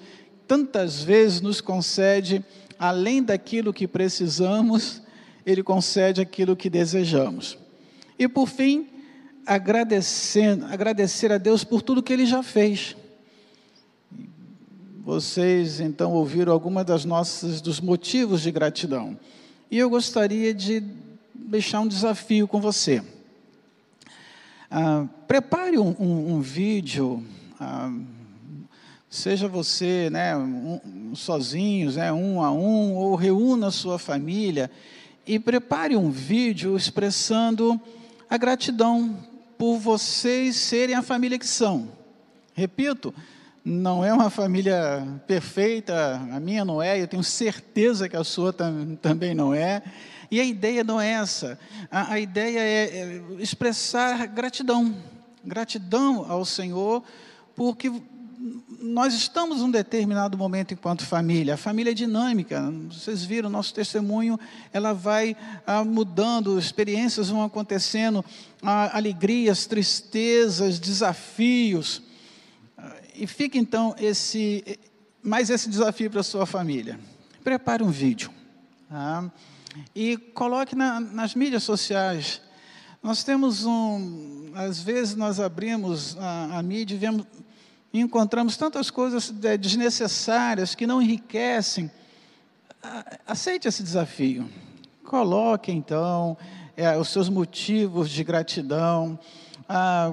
tantas 0.47 1.03
vezes 1.03 1.41
nos 1.41 1.61
concede, 1.61 2.45
além 2.79 3.23
daquilo 3.23 3.73
que 3.73 3.87
precisamos, 3.87 5.03
Ele 5.45 5.63
concede 5.63 6.21
aquilo 6.21 6.57
que 6.57 6.71
desejamos. 6.71 7.59
E 8.19 8.29
por 8.29 8.49
fim, 8.49 8.89
agradecendo, 9.47 10.67
agradecer 10.67 11.33
a 11.33 11.39
Deus 11.39 11.65
por 11.65 11.83
tudo 11.83 12.03
que 12.03 12.13
Ele 12.13 12.27
já 12.27 12.43
fez. 12.43 12.97
Vocês 15.05 15.79
então 15.79 16.13
ouviram 16.13 16.53
algumas 16.53 16.85
das 16.85 17.05
nossas 17.05 17.61
dos 17.61 17.81
motivos 17.81 18.43
de 18.43 18.51
gratidão. 18.51 19.17
E 19.71 19.79
eu 19.79 19.89
gostaria 19.89 20.53
de 20.53 20.83
deixar 21.33 21.81
um 21.81 21.87
desafio 21.87 22.49
com 22.49 22.61
você. 22.61 23.03
Ah, 24.71 25.07
prepare 25.29 25.79
um, 25.79 25.95
um, 25.99 26.35
um 26.35 26.41
vídeo, 26.41 27.25
ah, 27.61 27.93
seja 29.17 29.49
você 29.49 30.11
né, 30.11 30.37
um, 30.37 31.15
sozinhos, 31.15 31.97
né, 31.97 32.13
um 32.13 32.43
a 32.43 32.53
um, 32.53 32.95
ou 32.95 33.15
reúna 33.15 33.71
sua 33.71 33.99
família 33.99 34.71
e 35.27 35.39
prepare 35.39 35.97
um 35.97 36.11
vídeo 36.11 36.77
expressando 36.77 37.81
a 38.29 38.37
gratidão 38.37 39.17
por 39.59 39.79
vocês 39.79 40.57
serem 40.57 40.95
a 40.95 41.03
família 41.03 41.39
que 41.39 41.47
são. 41.47 41.89
Repito, 42.55 43.13
não 43.65 44.05
é 44.05 44.13
uma 44.13 44.31
família 44.31 45.07
perfeita, 45.27 46.17
a 46.31 46.39
minha 46.39 46.65
não 46.65 46.81
é, 46.81 47.01
eu 47.01 47.09
tenho 47.09 47.25
certeza 47.25 48.09
que 48.09 48.17
a 48.17 48.23
sua 48.23 48.53
tam, 48.53 48.97
também 49.01 49.35
não 49.35 49.55
é. 49.55 49.83
E 50.31 50.41
a 50.41 50.45
ideia 50.45 50.85
não 50.85 51.01
é 51.01 51.13
essa. 51.13 51.59
A, 51.91 52.13
a 52.13 52.21
ideia 52.21 52.59
é, 52.59 52.99
é 52.99 53.23
expressar 53.39 54.27
gratidão. 54.27 54.95
Gratidão 55.45 56.31
ao 56.31 56.45
Senhor, 56.45 57.03
porque 57.55 57.91
nós 58.81 59.15
estamos 59.15 59.61
num 59.61 59.71
determinado 59.71 60.37
momento 60.37 60.75
enquanto 60.75 61.05
família. 61.05 61.55
A 61.55 61.57
família 61.57 61.91
é 61.91 61.95
dinâmica. 61.95 62.73
Vocês 62.91 63.25
viram, 63.25 63.51
nosso 63.51 63.75
testemunho, 63.75 64.39
ela 64.73 64.93
vai 64.93 65.37
ah, 65.67 65.85
mudando, 65.85 66.59
experiências 66.59 67.29
vão 67.29 67.43
acontecendo, 67.43 68.25
ah, 68.63 68.97
alegrias, 68.97 69.67
tristezas, 69.67 70.79
desafios. 70.79 72.03
Ah, 72.77 72.97
e 73.15 73.27
fica 73.27 73.59
então 73.59 73.95
esse 73.99 74.79
mais 75.23 75.51
esse 75.51 75.69
desafio 75.69 76.11
para 76.11 76.21
a 76.21 76.25
sua 76.25 76.47
família. 76.47 77.01
Prepare 77.43 77.83
um 77.83 77.91
vídeo. 77.91 78.31
Tá? 78.89 79.31
E 79.95 80.17
coloque 80.17 80.77
na, 80.77 81.01
nas 81.01 81.35
mídias 81.35 81.65
sociais. 81.65 82.41
Nós 83.03 83.25
temos 83.25 83.65
um, 83.65 84.53
às 84.55 84.81
vezes 84.81 85.15
nós 85.15 85.39
abrimos 85.41 86.17
a, 86.19 86.59
a 86.59 86.63
mídia 86.63 86.95
e 86.95 86.99
vemos 86.99 87.27
e 87.97 88.01
encontramos 88.01 88.59
tantas 88.59 88.91
coisas 88.91 89.33
é, 89.43 89.57
desnecessárias 89.57 90.75
que 90.75 90.87
não 90.87 91.01
enriquecem. 91.01 91.91
Aceite 93.27 93.67
esse 93.67 93.83
desafio. 93.83 94.47
Coloque, 95.03 95.73
então, 95.73 96.37
é, 96.77 96.95
os 96.99 97.09
seus 97.09 97.31
motivos 97.31 98.11
de 98.11 98.23
gratidão. 98.23 99.19
Ah, 99.67 100.13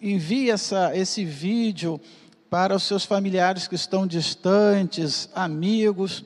envie 0.00 0.50
essa, 0.50 0.90
esse 0.96 1.24
vídeo 1.24 2.00
para 2.50 2.74
os 2.74 2.82
seus 2.82 3.04
familiares 3.04 3.68
que 3.68 3.76
estão 3.76 4.04
distantes, 4.04 5.28
amigos. 5.36 6.24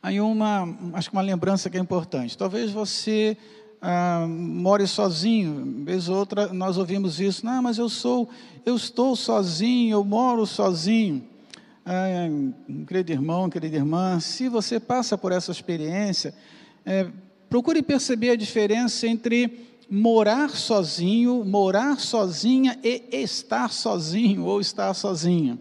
Aí 0.00 0.20
uma, 0.20 0.72
acho 0.92 1.10
que 1.10 1.16
uma 1.16 1.22
lembrança 1.22 1.68
que 1.68 1.76
é 1.76 1.80
importante. 1.80 2.38
Talvez 2.38 2.70
você 2.70 3.36
ah, 3.80 4.26
more 4.28 4.86
sozinho. 4.86 5.84
Vez 5.84 6.08
outra 6.08 6.52
nós 6.52 6.76
ouvimos 6.76 7.20
isso. 7.20 7.44
Não, 7.44 7.62
mas 7.62 7.78
eu 7.78 7.88
sou, 7.88 8.28
eu 8.64 8.76
estou 8.76 9.14
sozinho, 9.16 9.94
eu 9.94 10.04
moro 10.04 10.46
sozinho. 10.46 11.26
Ah, 11.84 12.26
querido 12.86 13.12
irmão, 13.12 13.48
querida 13.48 13.76
irmã, 13.76 14.18
se 14.18 14.48
você 14.48 14.80
passa 14.80 15.16
por 15.16 15.30
essa 15.30 15.52
experiência, 15.52 16.34
é, 16.84 17.06
procure 17.48 17.80
perceber 17.82 18.30
a 18.30 18.36
diferença 18.36 19.06
entre 19.06 19.66
morar 19.88 20.50
sozinho, 20.50 21.44
morar 21.44 22.00
sozinha 22.00 22.78
e 22.82 23.04
estar 23.12 23.70
sozinho 23.70 24.44
ou 24.44 24.60
estar 24.60 24.92
sozinha. 24.94 25.58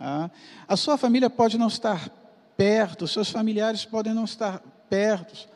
Ah, 0.00 0.30
a 0.66 0.76
sua 0.76 0.96
família 0.96 1.30
pode 1.30 1.56
não 1.56 1.68
estar 1.68 2.10
perto, 2.56 3.06
seus 3.06 3.30
familiares 3.30 3.84
podem 3.84 4.12
não 4.12 4.24
estar 4.24 4.60
perto, 4.90 5.48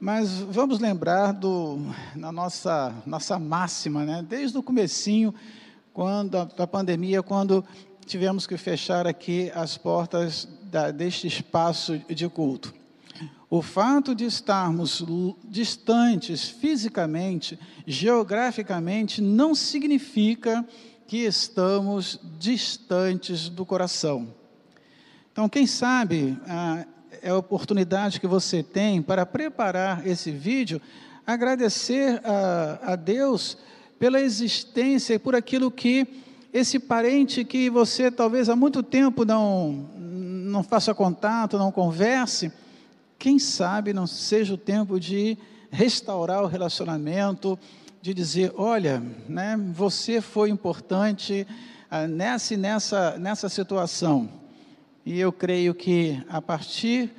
mas 0.00 0.38
vamos 0.38 0.78
lembrar 0.78 1.32
do, 1.32 1.78
na 2.14 2.30
nossa, 2.30 2.94
nossa 3.04 3.38
máxima, 3.38 4.04
né? 4.04 4.24
desde 4.26 4.56
o 4.56 4.62
comecinho, 4.62 5.34
quando, 5.92 6.44
da 6.56 6.66
pandemia, 6.66 7.22
quando 7.22 7.64
tivemos 8.06 8.46
que 8.46 8.56
fechar 8.56 9.06
aqui 9.06 9.50
as 9.54 9.76
portas 9.76 10.48
da, 10.70 10.92
deste 10.92 11.26
espaço 11.26 11.98
de 12.08 12.28
culto. 12.28 12.72
O 13.50 13.60
fato 13.60 14.14
de 14.14 14.24
estarmos 14.24 15.04
distantes 15.44 16.48
fisicamente, 16.48 17.58
geograficamente, 17.86 19.20
não 19.20 19.54
significa 19.54 20.64
que 21.06 21.24
estamos 21.24 22.20
distantes 22.38 23.48
do 23.48 23.64
coração. 23.64 24.32
Então, 25.32 25.48
quem 25.48 25.66
sabe, 25.66 26.38
ah, 26.46 26.86
é 27.22 27.30
a 27.30 27.36
oportunidade 27.36 28.20
que 28.20 28.26
você 28.26 28.62
tem 28.62 29.02
para 29.02 29.24
preparar 29.24 30.06
esse 30.06 30.30
vídeo, 30.30 30.80
agradecer 31.26 32.20
a, 32.24 32.92
a 32.92 32.96
Deus 32.96 33.58
pela 33.98 34.20
existência 34.20 35.14
e 35.14 35.18
por 35.18 35.34
aquilo 35.34 35.70
que 35.70 36.06
esse 36.52 36.78
parente 36.78 37.44
que 37.44 37.68
você 37.68 38.10
talvez 38.10 38.48
há 38.48 38.56
muito 38.56 38.82
tempo 38.82 39.24
não, 39.24 39.88
não 39.96 40.62
faça 40.62 40.94
contato, 40.94 41.58
não 41.58 41.70
converse, 41.70 42.50
quem 43.18 43.38
sabe 43.38 43.92
não 43.92 44.06
seja 44.06 44.54
o 44.54 44.58
tempo 44.58 44.98
de 44.98 45.36
restaurar 45.70 46.42
o 46.42 46.46
relacionamento, 46.46 47.58
de 48.00 48.14
dizer, 48.14 48.52
olha, 48.56 49.02
né, 49.28 49.58
você 49.72 50.20
foi 50.20 50.48
importante 50.50 51.46
ah, 51.90 52.06
nessa 52.06 52.56
nessa, 52.56 53.18
nessa 53.18 53.48
situação. 53.48 54.47
E 55.10 55.18
eu 55.18 55.32
creio 55.32 55.74
que 55.74 56.22
a 56.28 56.42
partir 56.42 57.10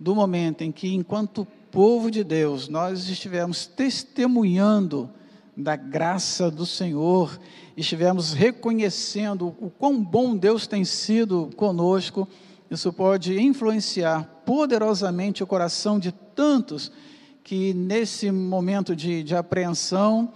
do 0.00 0.14
momento 0.14 0.62
em 0.62 0.72
que, 0.72 0.94
enquanto 0.94 1.46
povo 1.70 2.10
de 2.10 2.24
Deus, 2.24 2.68
nós 2.68 3.06
estivermos 3.10 3.66
testemunhando 3.66 5.10
da 5.54 5.76
graça 5.76 6.50
do 6.50 6.64
Senhor, 6.64 7.38
estivermos 7.76 8.32
reconhecendo 8.32 9.54
o 9.60 9.68
quão 9.68 10.02
bom 10.02 10.34
Deus 10.34 10.66
tem 10.66 10.86
sido 10.86 11.50
conosco, 11.54 12.26
isso 12.70 12.90
pode 12.94 13.38
influenciar 13.38 14.24
poderosamente 14.46 15.42
o 15.42 15.46
coração 15.46 15.98
de 15.98 16.12
tantos 16.12 16.90
que 17.42 17.74
nesse 17.74 18.30
momento 18.30 18.96
de, 18.96 19.22
de 19.22 19.36
apreensão, 19.36 20.32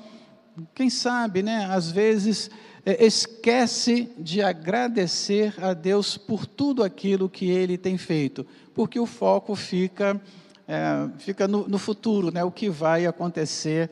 quem 0.75 0.91
sabe, 0.91 1.43
né, 1.43 1.69
às 1.71 1.91
vezes 1.91 2.51
esquece 2.99 4.11
de 4.17 4.41
agradecer 4.41 5.55
a 5.63 5.75
Deus 5.75 6.17
por 6.17 6.47
tudo 6.47 6.83
aquilo 6.83 7.29
que 7.29 7.51
Ele 7.51 7.77
tem 7.77 7.99
feito, 7.99 8.47
porque 8.75 8.99
o 8.99 9.07
foco 9.07 9.55
fica, 9.55 10.21
é, 10.67 11.09
fica 11.19 11.47
no, 11.47 11.69
no, 11.69 11.79
futuro, 11.79 12.33
né, 12.33 12.43
o 12.45 12.51
que 12.51 12.71
vai 12.71 13.07
acontecer, 13.07 13.91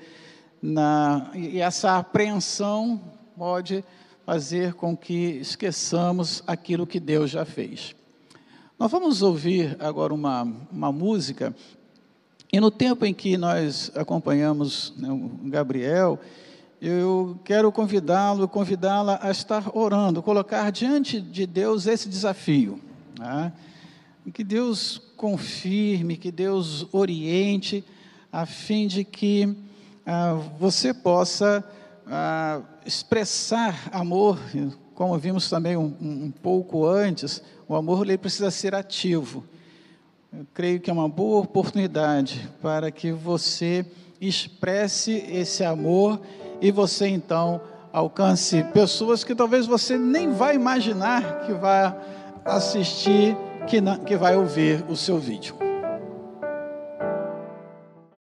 na, 0.63 1.31
e 1.35 1.61
essa 1.61 1.99
apreensão 1.99 3.01
pode 3.37 3.85
fazer 4.25 4.75
com 4.75 4.97
que 4.97 5.39
esqueçamos 5.41 6.43
aquilo 6.47 6.87
que 6.87 6.99
Deus 6.99 7.31
já 7.31 7.45
fez. 7.45 7.95
Nós 8.79 8.91
vamos 8.91 9.23
ouvir 9.23 9.77
agora 9.79 10.13
uma, 10.15 10.43
uma 10.73 10.91
música, 10.91 11.55
e 12.53 12.61
no 12.61 12.71
tempo 12.71 13.05
em 13.05 13.13
que 13.13 13.37
nós 13.37 13.91
acompanhamos 13.95 14.95
né, 14.97 15.11
o 15.11 15.31
Gabriel, 15.51 16.19
eu 16.81 17.39
quero 17.45 17.73
convidá-lo, 17.73 18.47
convidá-la 18.47 19.19
a 19.23 19.31
estar 19.31 19.77
orando, 19.77 20.23
colocar 20.23 20.71
diante 20.71 21.21
de 21.21 21.47
Deus 21.47 21.87
esse 21.87 22.09
desafio. 22.09 22.81
Né? 23.19 23.53
Que 24.35 24.45
Deus 24.45 25.01
confirme, 25.17 26.17
que 26.17 26.31
Deus 26.31 26.87
oriente, 26.93 27.85
a 28.31 28.45
fim 28.45 28.87
de 28.87 29.05
que 29.05 29.57
ah, 30.05 30.35
você 30.59 30.93
possa 30.93 31.65
ah, 32.07 32.61
expressar 32.85 33.89
amor, 33.91 34.39
como 34.95 35.17
vimos 35.19 35.49
também 35.49 35.77
um, 35.77 35.95
um 36.01 36.31
pouco 36.31 36.87
antes, 36.87 37.43
o 37.67 37.75
amor 37.75 38.05
ele 38.05 38.19
precisa 38.19 38.51
ser 38.51 38.75
ativo. 38.75 39.45
Eu 40.33 40.47
creio 40.53 40.81
que 40.81 40.91
é 40.91 40.93
uma 40.93 41.09
boa 41.09 41.41
oportunidade 41.41 42.49
para 42.61 42.91
que 42.91 43.11
você 43.11 43.87
expresse 44.21 45.13
esse 45.13 45.65
amor 45.65 46.21
e 46.61 46.71
você 46.71 47.09
então 47.09 47.61
alcance 47.93 48.63
pessoas 48.75 49.25
que 49.25 49.35
talvez 49.35 49.67
você 49.67 49.97
nem 49.97 50.33
vai 50.33 50.55
imaginar 50.55 51.41
que 51.47 51.53
vai 51.53 51.95
assistir, 52.45 53.37
que, 53.67 53.81
que 54.05 54.17
vai 54.17 54.37
ouvir 54.37 54.85
o 54.89 54.97
seu 54.97 55.19
vídeo. 55.19 55.66